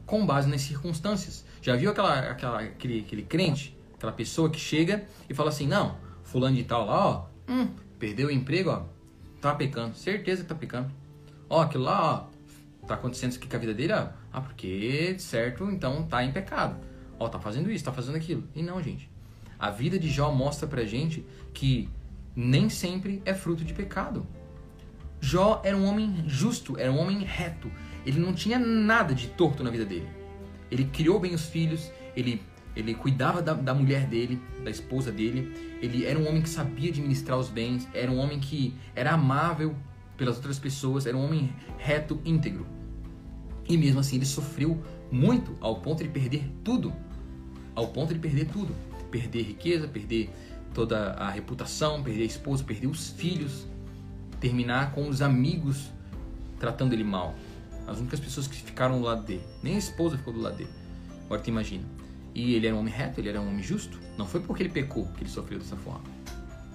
com 0.05 0.25
base 0.25 0.49
nas 0.49 0.61
circunstâncias. 0.61 1.45
Já 1.61 1.75
viu 1.75 1.91
aquela, 1.91 2.19
aquela, 2.31 2.59
aquele, 2.61 3.01
aquele 3.01 3.23
crente, 3.23 3.77
aquela 3.93 4.11
pessoa 4.11 4.49
que 4.49 4.59
chega 4.59 5.05
e 5.29 5.33
fala 5.33 5.49
assim: 5.49 5.67
não, 5.67 5.97
fulano 6.23 6.55
de 6.55 6.63
tal 6.63 6.85
lá, 6.85 7.07
ó, 7.07 7.25
hum, 7.47 7.69
perdeu 7.99 8.27
o 8.27 8.31
emprego, 8.31 8.69
ó, 8.69 8.83
tá 9.41 9.55
pecando, 9.55 9.95
certeza 9.95 10.43
que 10.43 10.49
tá 10.49 10.55
pecando. 10.55 10.91
Ó, 11.49 11.61
aquilo 11.61 11.83
lá, 11.83 12.29
ó, 12.81 12.85
tá 12.85 12.93
acontecendo 12.93 13.31
isso 13.31 13.39
aqui 13.39 13.49
com 13.49 13.55
a 13.57 13.59
vida 13.59 13.73
dele, 13.73 13.93
ah, 13.93 14.13
ah, 14.31 14.41
porque 14.41 15.15
certo, 15.19 15.69
então 15.69 16.03
tá 16.03 16.23
em 16.23 16.31
pecado. 16.31 16.77
Ó, 17.19 17.27
tá 17.27 17.39
fazendo 17.39 17.71
isso, 17.71 17.83
tá 17.83 17.91
fazendo 17.91 18.15
aquilo. 18.15 18.43
E 18.55 18.61
não, 18.61 18.81
gente. 18.81 19.09
A 19.59 19.69
vida 19.69 19.99
de 19.99 20.09
Jó 20.09 20.31
mostra 20.31 20.67
pra 20.67 20.83
gente 20.85 21.25
que 21.53 21.89
nem 22.35 22.69
sempre 22.69 23.21
é 23.25 23.33
fruto 23.33 23.63
de 23.63 23.73
pecado. 23.73 24.25
Jó 25.19 25.61
era 25.63 25.77
um 25.77 25.85
homem 25.85 26.23
justo, 26.27 26.79
era 26.79 26.91
um 26.91 26.99
homem 26.99 27.23
reto. 27.23 27.71
Ele 28.05 28.19
não 28.19 28.33
tinha 28.33 28.57
nada 28.57 29.13
de 29.13 29.27
torto 29.27 29.63
na 29.63 29.69
vida 29.69 29.85
dele. 29.85 30.09
Ele 30.71 30.85
criou 30.85 31.19
bem 31.19 31.35
os 31.35 31.45
filhos, 31.45 31.91
ele, 32.15 32.41
ele 32.75 32.93
cuidava 32.93 33.41
da, 33.41 33.53
da 33.53 33.73
mulher 33.73 34.05
dele, 34.07 34.41
da 34.63 34.69
esposa 34.69 35.11
dele. 35.11 35.77
Ele 35.81 36.05
era 36.05 36.17
um 36.17 36.27
homem 36.27 36.41
que 36.41 36.49
sabia 36.49 36.89
administrar 36.89 37.37
os 37.37 37.49
bens, 37.49 37.87
era 37.93 38.11
um 38.11 38.17
homem 38.17 38.39
que 38.39 38.73
era 38.95 39.11
amável 39.11 39.75
pelas 40.15 40.37
outras 40.37 40.59
pessoas, 40.59 41.05
era 41.05 41.17
um 41.17 41.25
homem 41.25 41.53
reto, 41.77 42.19
íntegro. 42.23 42.65
E 43.67 43.77
mesmo 43.77 43.99
assim 43.99 44.15
ele 44.15 44.25
sofreu 44.25 44.81
muito 45.11 45.55
ao 45.59 45.81
ponto 45.81 46.03
de 46.03 46.09
perder 46.09 46.49
tudo. 46.63 46.93
Ao 47.75 47.87
ponto 47.87 48.13
de 48.13 48.19
perder 48.19 48.45
tudo. 48.45 48.73
Perder 49.09 49.43
riqueza, 49.43 49.87
perder 49.87 50.29
toda 50.73 51.13
a 51.13 51.29
reputação, 51.29 52.01
perder 52.01 52.23
a 52.23 52.25
esposa, 52.25 52.63
perder 52.63 52.87
os 52.87 53.09
filhos, 53.09 53.67
terminar 54.39 54.93
com 54.93 55.07
os 55.07 55.21
amigos 55.21 55.91
tratando 56.59 56.93
ele 56.93 57.03
mal. 57.03 57.35
As 57.87 57.97
únicas 57.99 58.19
pessoas 58.19 58.47
que 58.47 58.55
ficaram 58.55 58.99
do 58.99 59.05
lado 59.05 59.25
dele. 59.25 59.43
Nem 59.63 59.75
a 59.75 59.79
esposa 59.79 60.17
ficou 60.17 60.31
do 60.31 60.39
lado 60.39 60.57
dele. 60.57 60.69
Agora 61.25 61.41
te 61.41 61.49
imagina. 61.49 61.83
E 62.33 62.55
ele 62.55 62.67
era 62.67 62.75
um 62.75 62.79
homem 62.79 62.93
reto, 62.93 63.19
ele 63.19 63.29
era 63.29 63.41
um 63.41 63.47
homem 63.47 63.63
justo. 63.63 63.99
Não 64.17 64.25
foi 64.25 64.39
porque 64.39 64.63
ele 64.63 64.69
pecou 64.69 65.07
que 65.13 65.23
ele 65.23 65.29
sofreu 65.29 65.59
dessa 65.59 65.75
forma. 65.75 66.03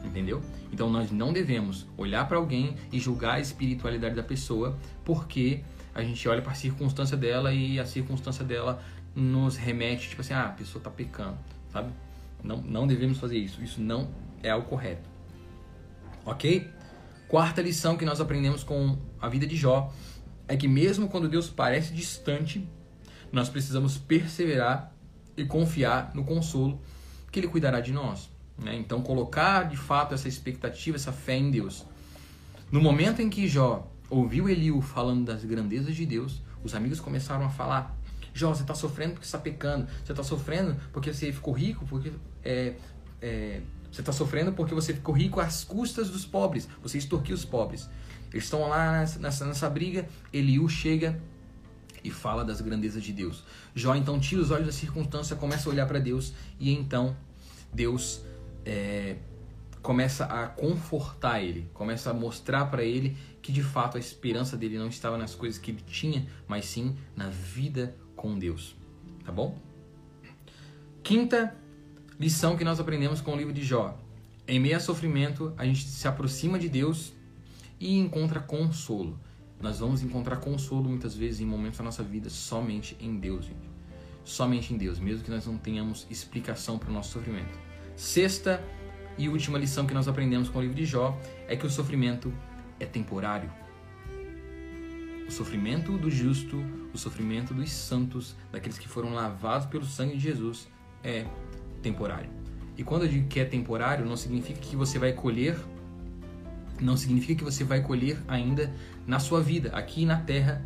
Entendeu? 0.05 0.43
Então 0.73 0.91
nós 0.91 1.11
não 1.11 1.33
devemos 1.33 1.87
olhar 1.97 2.29
para 2.29 2.37
alguém 2.37 2.77
e 2.93 3.01
julgar 3.01 3.35
a 3.35 3.41
espiritualidade 3.41 4.15
da 4.15 4.23
pessoa 4.23 4.79
porque 5.05 5.63
a 5.95 6.03
gente 6.03 6.29
olha 6.29 6.43
para 6.43 6.53
a 6.53 6.55
circunstância 6.55 7.17
dela 7.17 7.53
e 7.53 7.81
a 7.81 7.87
circunstância 7.87 8.45
dela 8.45 8.83
nos 9.15 9.57
remete, 9.57 10.11
tipo 10.11 10.21
assim, 10.21 10.35
ah, 10.35 10.45
a 10.45 10.51
pessoa 10.51 10.79
está 10.79 10.91
pecando, 10.91 11.39
sabe? 11.73 11.91
Não, 12.45 12.59
não 12.59 12.87
devemos 12.87 13.19
fazer 13.19 13.39
isso. 13.39 13.63
Isso 13.63 13.81
não 13.81 14.11
é 14.43 14.55
o 14.55 14.63
correto. 14.63 15.09
Ok? 16.25 16.71
Quarta 17.29 17.63
lição 17.63 17.97
que 17.97 18.05
nós 18.05 18.21
aprendemos 18.21 18.63
com 18.63 18.99
a 19.21 19.29
vida 19.29 19.47
de 19.47 19.57
Jó 19.57 19.93
é 20.47 20.57
que 20.57 20.69
mesmo 20.69 21.09
quando 21.09 21.29
Deus 21.29 21.49
parece 21.49 21.93
distante, 21.93 22.69
nós 23.33 23.49
precisamos 23.49 23.99
perseverar 23.99 24.93
e 25.37 25.45
confiar 25.45 26.13
no 26.15 26.25
consolo 26.25 26.81
que 27.31 27.41
Ele 27.41 27.49
cuidará 27.49 27.81
de 27.81 27.93
nós. 27.93 28.31
Né? 28.59 28.77
Então, 28.77 29.03
colocar 29.03 29.65
de 29.65 29.77
fato 29.77 30.15
essa 30.15 30.29
expectativa, 30.29 30.97
essa 30.97 31.13
fé 31.13 31.37
em 31.37 31.51
Deus. 31.51 31.85
No 32.71 32.81
momento 32.81 33.21
em 33.21 33.29
que 33.29 33.47
Jó 33.47 33.91
ouviu 34.09 34.49
Eliu 34.49 34.81
falando 34.81 35.25
das 35.25 35.45
grandezas 35.45 35.95
de 35.95 36.07
Deus, 36.07 36.43
os 36.65 36.75
amigos 36.75 37.01
começaram 37.01 37.45
a 37.45 37.51
falar: 37.51 37.97
Jó, 38.33 38.55
você 38.55 38.63
está 38.63 38.75
sofrendo 38.75 39.13
porque 39.15 39.27
está 39.27 39.39
pecando, 39.39 39.87
você 40.05 40.13
está 40.13 40.25
sofrendo 40.25 40.77
porque 40.93 41.13
você 41.13 41.33
ficou 41.33 41.55
rico, 41.55 41.85
porque 41.87 42.13
é, 42.43 42.75
é, 43.21 43.61
você 43.91 44.01
está 44.01 44.13
sofrendo 44.13 44.53
porque 44.53 44.75
você 44.75 44.95
ficou 44.95 45.15
rico 45.15 45.41
às 45.41 45.65
custas 45.65 46.11
dos 46.11 46.25
pobres, 46.25 46.69
você 46.83 46.99
extorquiu 46.99 47.35
os 47.35 47.45
pobres. 47.45 47.89
Eles 48.33 48.45
estão 48.45 48.69
lá 48.69 48.93
nessa, 48.93 49.19
nessa, 49.19 49.47
nessa 49.47 49.71
briga, 49.71 50.09
Eliu 50.33 50.69
chega 50.69 51.21
e 52.07 52.11
fala 52.11 52.45
das 52.45 52.61
grandezas 52.61 53.03
de 53.03 53.13
Deus. 53.13 53.43
Jó 53.75 53.95
então 53.95 54.19
tira 54.21 54.41
os 54.41 54.51
olhos 54.51 54.67
da 54.67 54.73
circunstância, 54.73 55.35
começa 55.35 55.69
a 55.69 55.73
olhar 55.73 55.87
para 55.87 55.99
Deus 55.99 56.33
e 56.59 56.73
então 56.73 57.17
Deus 57.73 58.23
é, 58.65 59.17
começa 59.83 60.25
a 60.25 60.47
confortar 60.47 61.43
ele, 61.43 61.69
começa 61.75 62.11
a 62.11 62.15
mostrar 62.15 62.67
para 62.67 62.83
ele 62.83 63.17
que 63.43 63.53
de 63.53 63.63
fato 63.63 63.97
a 63.97 64.01
esperança 64.01 64.57
dele 64.57 64.79
não 64.79 64.89
estava 64.89 65.19
nas 65.19 65.35
coisas 65.35 65.59
que 65.59 65.71
ele 65.71 65.83
tinha, 65.87 66.27
mas 66.47 66.65
sim 66.65 66.97
na 67.15 67.29
vida 67.29 67.95
com 68.15 68.39
Deus. 68.39 68.77
Tá 69.25 69.33
bom? 69.33 69.59
Quinta 71.03 71.55
lição 72.19 72.57
que 72.57 72.65
nós 72.65 72.81
aprendemos 72.81 73.21
com 73.21 73.35
o 73.35 73.37
livro 73.37 73.53
de 73.53 73.63
Jó. 73.63 73.99
Em 74.49 74.61
meio 74.61 74.77
a 74.77 74.81
sofrimento, 74.81 75.53
a 75.57 75.65
gente 75.65 75.85
se 75.85 76.07
aproxima 76.07 76.59
de 76.59 76.69
Deus 76.69 77.13
e 77.79 77.99
encontra 77.99 78.41
consolo. 78.41 79.19
Nós 79.61 79.79
vamos 79.79 80.03
encontrar 80.03 80.37
consolo 80.37 80.89
muitas 80.89 81.15
vezes 81.15 81.41
em 81.41 81.47
momentos 81.47 81.79
da 81.79 81.85
nossa 81.85 82.03
vida 82.03 82.29
somente 82.29 82.97
em 83.01 83.17
Deus, 83.17 83.47
gente. 83.47 83.71
Somente 84.25 84.75
em 84.75 84.77
Deus, 84.77 84.99
mesmo 84.99 85.25
que 85.25 85.31
nós 85.31 85.47
não 85.47 85.57
tenhamos 85.57 86.07
explicação 86.11 86.79
para 86.79 86.91
o 86.91 86.93
nosso 86.93 87.13
sofrimento. 87.13 87.59
Sexta 87.95 88.63
e 89.17 89.29
última 89.29 89.59
lição 89.59 89.87
que 89.87 89.95
nós 89.95 90.09
aprendemos 90.09 90.49
com 90.49 90.59
o 90.59 90.63
livro 90.63 90.77
de 90.77 90.85
Jó 90.85 91.19
é 91.49 91.57
que 91.57 91.65
o 91.65 91.71
sofrimento 91.71 92.33
é 92.79 92.85
temporário. 92.85 93.51
O 95.27 95.31
sofrimento 95.31 95.97
do 95.97 96.11
justo, 96.11 96.63
o 96.93 96.99
sofrimento 96.99 97.55
dos 97.55 97.73
santos, 97.73 98.37
daqueles 98.53 98.79
que 98.79 98.89
foram 98.89 99.15
lavados 99.15 99.67
pelo 99.67 99.85
sangue 99.85 100.17
de 100.17 100.23
Jesus, 100.23 100.69
é 101.03 101.27
temporário. 101.83 102.31
E 102.77 102.85
quando 102.85 103.03
eu 103.03 103.09
digo 103.09 103.27
que 103.27 103.41
é 103.41 103.45
temporário, 103.45 104.05
não 104.05 104.17
significa 104.17 104.61
que 104.61 104.77
você 104.77 104.99
vai 104.99 105.13
colher 105.13 105.57
não 106.81 106.97
significa 106.97 107.37
que 107.37 107.45
você 107.45 107.65
vai 107.65 107.81
colher 107.81 108.19
ainda 108.29 108.73
na 109.07 109.19
sua 109.19 109.41
vida, 109.41 109.71
aqui 109.71 110.05
na 110.05 110.17
terra, 110.17 110.65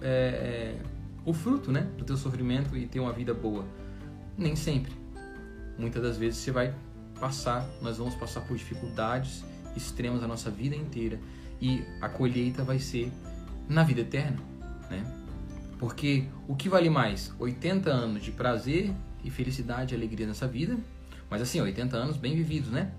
é, 0.00 0.08
é, 0.08 0.82
o 1.24 1.32
fruto 1.32 1.72
né, 1.72 1.88
do 1.96 2.04
teu 2.04 2.16
sofrimento 2.16 2.76
e 2.76 2.86
ter 2.86 3.00
uma 3.00 3.12
vida 3.12 3.34
boa. 3.34 3.64
Nem 4.36 4.54
sempre. 4.56 4.92
Muitas 5.78 6.02
das 6.02 6.16
vezes 6.16 6.38
você 6.38 6.50
vai 6.50 6.74
passar, 7.20 7.66
nós 7.80 7.98
vamos 7.98 8.14
passar 8.14 8.40
por 8.42 8.56
dificuldades 8.56 9.44
extremas 9.76 10.22
a 10.22 10.28
nossa 10.28 10.50
vida 10.50 10.76
inteira 10.76 11.18
e 11.60 11.84
a 12.00 12.08
colheita 12.08 12.62
vai 12.64 12.78
ser 12.78 13.10
na 13.68 13.82
vida 13.82 14.00
eterna, 14.00 14.38
né? 14.90 15.04
Porque 15.78 16.26
o 16.46 16.54
que 16.54 16.68
vale 16.68 16.90
mais? 16.90 17.32
80 17.38 17.90
anos 17.90 18.22
de 18.22 18.32
prazer 18.32 18.92
e 19.24 19.30
felicidade 19.30 19.94
e 19.94 19.96
alegria 19.96 20.26
nessa 20.26 20.46
vida, 20.46 20.76
mas 21.30 21.40
assim, 21.40 21.60
80 21.60 21.96
anos 21.96 22.16
bem 22.16 22.34
vividos, 22.36 22.70
né? 22.70 22.92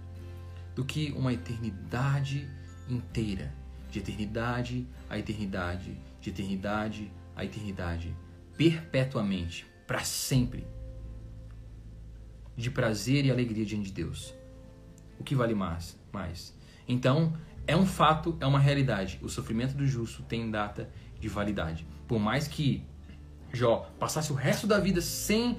Do 0.76 0.84
que 0.84 1.13
uma 1.17 1.32
eternidade 1.32 2.48
inteira, 2.89 3.54
de 3.93 3.99
eternidade 3.99 4.88
a 5.08 5.19
eternidade, 5.19 5.95
de 6.19 6.32
eternidade 6.32 7.12
a 7.36 7.45
eternidade, 7.45 8.15
perpetuamente, 8.58 9.67
para 9.86 10.03
sempre, 10.03 10.65
de 12.56 12.71
prazer 12.71 13.25
e 13.25 13.32
alegria 13.32 13.65
diante 13.65 13.86
de 13.86 13.91
Deus. 13.91 14.34
O 15.19 15.23
que 15.23 15.36
vale 15.36 15.53
mais? 15.53 15.97
mais? 16.12 16.56
Então, 16.88 17.34
é 17.67 17.75
um 17.75 17.86
fato, 17.86 18.36
é 18.39 18.45
uma 18.45 18.60
realidade. 18.60 19.19
O 19.21 19.29
sofrimento 19.29 19.75
do 19.75 19.86
justo 19.86 20.23
tem 20.23 20.49
data 20.49 20.89
de 21.19 21.27
validade. 21.27 21.86
Por 22.08 22.19
mais 22.19 22.47
que 22.47 22.84
Jó 23.51 23.91
passasse 23.99 24.32
o 24.32 24.36
resto 24.36 24.67
da 24.67 24.79
vida 24.79 25.01
sem, 25.01 25.58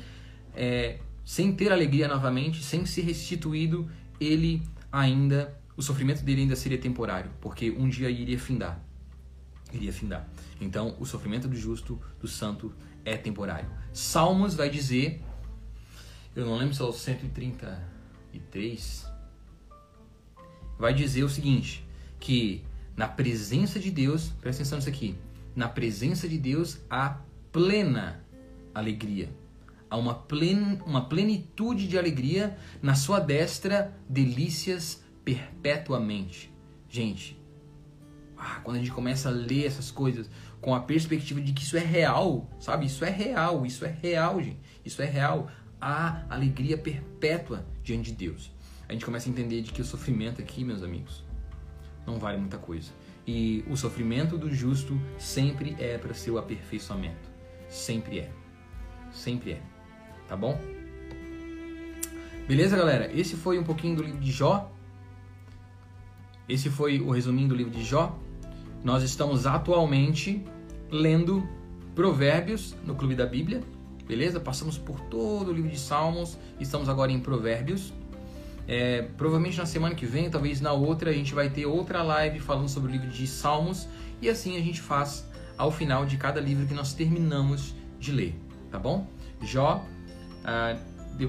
é, 0.54 0.98
sem 1.24 1.54
ter 1.54 1.72
alegria 1.72 2.08
novamente, 2.08 2.62
sem 2.62 2.84
ser 2.84 3.02
restituído, 3.02 3.88
ele 4.20 4.62
ainda, 4.92 5.56
o 5.76 5.82
sofrimento 5.82 6.22
dele 6.22 6.42
ainda 6.42 6.56
seria 6.56 6.78
temporário, 6.78 7.30
porque 7.40 7.70
um 7.70 7.88
dia 7.88 8.10
iria 8.10 8.38
findar. 8.38 8.80
Iria 9.72 9.92
findar. 9.92 10.28
Então, 10.60 10.96
o 11.00 11.04
sofrimento 11.04 11.48
do 11.48 11.56
justo, 11.56 12.00
do 12.20 12.28
santo, 12.28 12.72
é 13.04 13.16
temporário. 13.16 13.68
Salmos 13.92 14.54
vai 14.54 14.70
dizer, 14.70 15.20
eu 16.34 16.46
não 16.46 16.56
lembro 16.56 16.74
se 16.74 16.80
é 16.80 16.84
o 16.84 16.92
133, 16.92 19.06
vai 20.78 20.94
dizer 20.94 21.24
o 21.24 21.28
seguinte: 21.28 21.84
que 22.20 22.62
na 22.96 23.08
presença 23.08 23.80
de 23.80 23.90
Deus, 23.90 24.28
presta 24.40 24.62
atenção 24.62 24.78
nisso 24.78 24.88
aqui, 24.88 25.16
na 25.54 25.68
presença 25.68 26.28
de 26.28 26.38
Deus 26.38 26.78
há 26.88 27.18
plena 27.52 28.24
alegria. 28.74 29.28
Há 29.90 29.96
uma, 29.96 30.14
plen, 30.14 30.80
uma 30.86 31.08
plenitude 31.08 31.86
de 31.86 31.98
alegria, 31.98 32.56
na 32.82 32.94
sua 32.94 33.20
destra, 33.20 33.94
delícias 34.08 35.03
perpetuamente. 35.24 36.52
Gente, 36.88 37.38
ah, 38.36 38.60
quando 38.62 38.76
a 38.76 38.78
gente 38.78 38.92
começa 38.92 39.28
a 39.28 39.32
ler 39.32 39.66
essas 39.66 39.90
coisas 39.90 40.28
com 40.60 40.74
a 40.74 40.80
perspectiva 40.80 41.40
de 41.40 41.52
que 41.52 41.62
isso 41.62 41.76
é 41.76 41.80
real, 41.80 42.48
sabe? 42.60 42.86
Isso 42.86 43.04
é 43.04 43.10
real, 43.10 43.64
isso 43.66 43.84
é 43.84 43.96
real, 44.02 44.42
gente. 44.42 44.60
Isso 44.84 45.00
é 45.02 45.06
real. 45.06 45.50
Há 45.80 46.24
alegria 46.28 46.76
perpétua 46.76 47.66
diante 47.82 48.10
de 48.10 48.16
Deus. 48.16 48.50
A 48.88 48.92
gente 48.92 49.04
começa 49.04 49.28
a 49.28 49.32
entender 49.32 49.62
de 49.62 49.72
que 49.72 49.80
o 49.80 49.84
sofrimento 49.84 50.40
aqui, 50.40 50.64
meus 50.64 50.82
amigos, 50.82 51.24
não 52.06 52.18
vale 52.18 52.38
muita 52.38 52.58
coisa. 52.58 52.90
E 53.26 53.64
o 53.68 53.76
sofrimento 53.76 54.36
do 54.36 54.54
justo 54.54 55.00
sempre 55.18 55.74
é 55.78 55.96
para 55.96 56.12
seu 56.12 56.36
aperfeiçoamento. 56.38 57.30
Sempre 57.68 58.20
é. 58.20 58.30
Sempre 59.10 59.52
é. 59.52 59.62
Tá 60.28 60.36
bom? 60.36 60.58
Beleza, 62.46 62.76
galera? 62.76 63.10
Esse 63.18 63.36
foi 63.36 63.58
um 63.58 63.64
pouquinho 63.64 63.96
do 63.96 64.02
livro 64.02 64.20
de 64.20 64.30
Jó. 64.30 64.70
Esse 66.48 66.68
foi 66.68 67.00
o 67.00 67.10
resuminho 67.10 67.48
do 67.48 67.54
livro 67.54 67.72
de 67.72 67.82
Jó. 67.82 68.18
Nós 68.82 69.02
estamos 69.02 69.46
atualmente 69.46 70.44
lendo 70.90 71.46
Provérbios 71.94 72.74
no 72.84 72.94
Clube 72.94 73.14
da 73.14 73.24
Bíblia. 73.24 73.62
Beleza? 74.06 74.38
Passamos 74.38 74.76
por 74.76 75.00
todo 75.00 75.50
o 75.50 75.54
livro 75.54 75.70
de 75.70 75.78
Salmos. 75.78 76.36
Estamos 76.60 76.88
agora 76.88 77.10
em 77.10 77.18
Provérbios. 77.18 77.94
É, 78.68 79.02
provavelmente 79.16 79.56
na 79.56 79.66
semana 79.66 79.94
que 79.94 80.04
vem, 80.04 80.30
talvez 80.30 80.60
na 80.60 80.72
outra, 80.72 81.10
a 81.10 81.12
gente 81.12 81.34
vai 81.34 81.48
ter 81.48 81.64
outra 81.66 82.02
live 82.02 82.40
falando 82.40 82.68
sobre 82.68 82.90
o 82.90 82.92
livro 82.92 83.08
de 83.08 83.26
Salmos 83.26 83.86
e 84.22 84.28
assim 84.28 84.56
a 84.56 84.60
gente 84.60 84.80
faz 84.80 85.26
ao 85.56 85.70
final 85.70 86.06
de 86.06 86.16
cada 86.16 86.40
livro 86.40 86.66
que 86.66 86.72
nós 86.72 86.94
terminamos 86.94 87.74
de 88.00 88.10
ler, 88.10 88.34
tá 88.70 88.78
bom? 88.78 89.06
Jó, 89.42 89.84
a, 90.42 90.76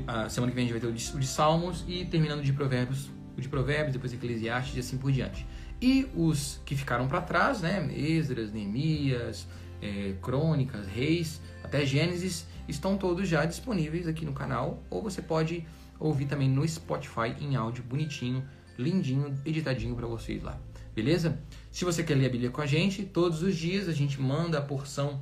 a 0.08 0.30
semana 0.30 0.52
que 0.52 0.56
vem 0.56 0.66
a 0.66 0.68
gente 0.68 0.72
vai 0.72 0.80
ter 0.80 0.88
o 0.88 0.94
de, 0.94 1.16
o 1.16 1.20
de 1.20 1.28
Salmos 1.28 1.84
e 1.88 2.06
terminando 2.06 2.42
de 2.42 2.54
Provérbios, 2.54 3.10
o 3.38 3.42
de 3.42 3.50
Provérbios, 3.50 3.94
depois 3.94 4.14
Eclesiastes 4.14 4.76
e 4.76 4.80
assim 4.80 4.98
por 4.98 5.12
diante. 5.12 5.46
E 5.82 6.08
os 6.16 6.62
que 6.66 6.76
ficaram 6.76 7.08
para 7.08 7.22
trás, 7.22 7.62
né, 7.62 7.88
Esdras, 7.94 8.52
Neemias, 8.52 9.48
é, 9.82 10.14
Crônicas, 10.22 10.88
Reis, 10.88 11.42
até 11.64 11.86
Gênesis, 11.86 12.46
estão 12.68 12.98
todos 12.98 13.28
já 13.28 13.46
disponíveis 13.46 14.08
aqui 14.08 14.26
no 14.26 14.34
canal, 14.34 14.82
ou 14.90 15.02
você 15.02 15.22
pode 15.22 15.66
ouvir 16.00 16.26
também 16.26 16.50
no 16.50 16.68
Spotify 16.68 17.36
em 17.40 17.56
áudio 17.56 17.84
bonitinho, 17.84 18.44
lindinho, 18.78 19.34
editadinho 19.46 19.96
para 19.96 20.08
vocês 20.08 20.42
lá. 20.44 20.60
Beleza? 20.94 21.40
Se 21.72 21.84
você 21.84 22.04
quer 22.04 22.16
ler 22.16 22.28
a 22.28 22.30
Bíblia 22.30 22.50
com 22.50 22.62
a 22.62 22.66
gente, 22.66 23.04
todos 23.04 23.44
os 23.44 23.56
dias 23.56 23.90
a 23.90 23.94
gente 23.94 24.20
manda 24.22 24.58
a 24.58 24.62
porção 24.62 25.22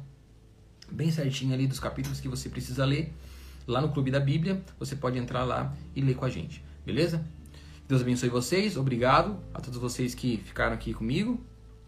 bem 0.91 1.11
certinha 1.11 1.55
ali 1.55 1.65
dos 1.65 1.79
capítulos 1.79 2.19
que 2.19 2.27
você 2.27 2.47
precisa 2.47 2.85
ler 2.85 3.11
lá 3.65 3.81
no 3.81 3.89
Clube 3.89 4.11
da 4.11 4.19
Bíblia. 4.19 4.61
Você 4.79 4.95
pode 4.95 5.17
entrar 5.17 5.43
lá 5.43 5.75
e 5.95 6.01
ler 6.01 6.15
com 6.15 6.25
a 6.25 6.29
gente. 6.29 6.63
Beleza? 6.85 7.25
Deus 7.93 8.01
abençoe 8.01 8.27
vocês. 8.27 8.75
Obrigado 8.75 9.37
a 9.53 9.61
todos 9.61 9.77
vocês 9.77 10.15
que 10.15 10.37
ficaram 10.37 10.73
aqui 10.73 10.95
comigo 10.95 11.39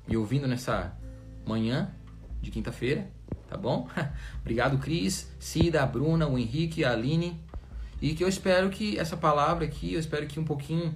me 0.08 0.15
ouvindo 0.15 0.48
nessa 0.48 0.96
manhã 1.44 1.96
de 2.39 2.52
quinta-feira, 2.52 3.10
tá 3.50 3.58
bom? 3.58 3.89
Obrigado, 4.39 4.78
Cris, 4.78 5.36
Cida, 5.39 5.82
a 5.82 5.86
Bruna, 5.88 6.28
o 6.28 6.38
Henrique, 6.38 6.86
a 6.86 6.91
Aline, 6.91 7.41
e 8.00 8.13
que 8.13 8.24
eu 8.24 8.28
espero 8.28 8.70
que 8.70 9.00
essa 9.00 9.18
palavra 9.18 9.65
aqui, 9.65 9.96
eu 9.96 10.00
espero 10.00 10.28
que 10.28 10.39
um 10.39 10.46
pouquinho 10.46 10.94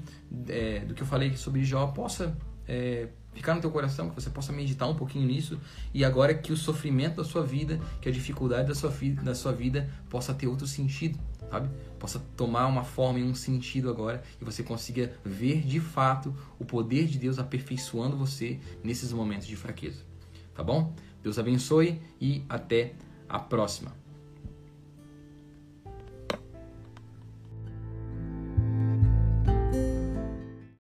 é, 0.48 0.82
do 0.82 0.94
que 0.94 1.02
eu 1.02 1.08
falei 1.08 1.36
sobre 1.36 1.64
Jó 1.64 1.88
possa 1.88 2.38
é, 2.68 3.08
ficar 3.34 3.56
no 3.56 3.62
teu 3.62 3.72
coração, 3.72 4.10
que 4.10 4.16
você 4.16 4.30
possa 4.30 4.52
meditar 4.52 4.90
um 4.90 4.96
pouquinho 4.96 5.28
nisso. 5.28 5.60
E 5.94 6.04
agora 6.04 6.34
que 6.34 6.52
o 6.52 6.58
sofrimento 6.58 7.18
da 7.18 7.24
sua 7.24 7.44
vida, 7.44 7.80
que 8.02 8.10
a 8.10 8.12
dificuldade 8.12 8.68
da 8.68 8.76
sua, 8.76 8.94
da 9.24 9.36
sua 9.36 9.52
vida 9.52 9.90
possa 10.10 10.34
ter 10.34 10.48
outro 10.48 10.68
sentido, 10.68 11.20
sabe? 11.50 11.70
Possa 11.98 12.20
tomar 12.36 12.68
uma 12.68 12.84
forma 12.84 13.20
e 13.20 13.24
um 13.24 13.36
sentido 13.36 13.90
agora 13.90 14.22
e 14.42 14.46
você 14.46 14.64
consiga 14.64 15.14
ver 15.24 15.62
de 15.62 15.80
fato 15.80 16.36
o 16.58 16.66
poder 16.66 17.08
de 17.08 17.18
Deus 17.18 17.40
aperfeiçoando 17.40 18.18
você 18.18 18.60
nesses 18.84 19.12
momentos 19.12 19.48
de 19.48 19.56
fraqueza. 19.56 20.04
Tá 20.54 20.64
bom? 20.64 20.94
Deus 21.24 21.40
abençoe 21.40 22.02
e 22.20 22.44
até 22.50 22.94
a 23.28 23.40
próxima. 23.40 23.94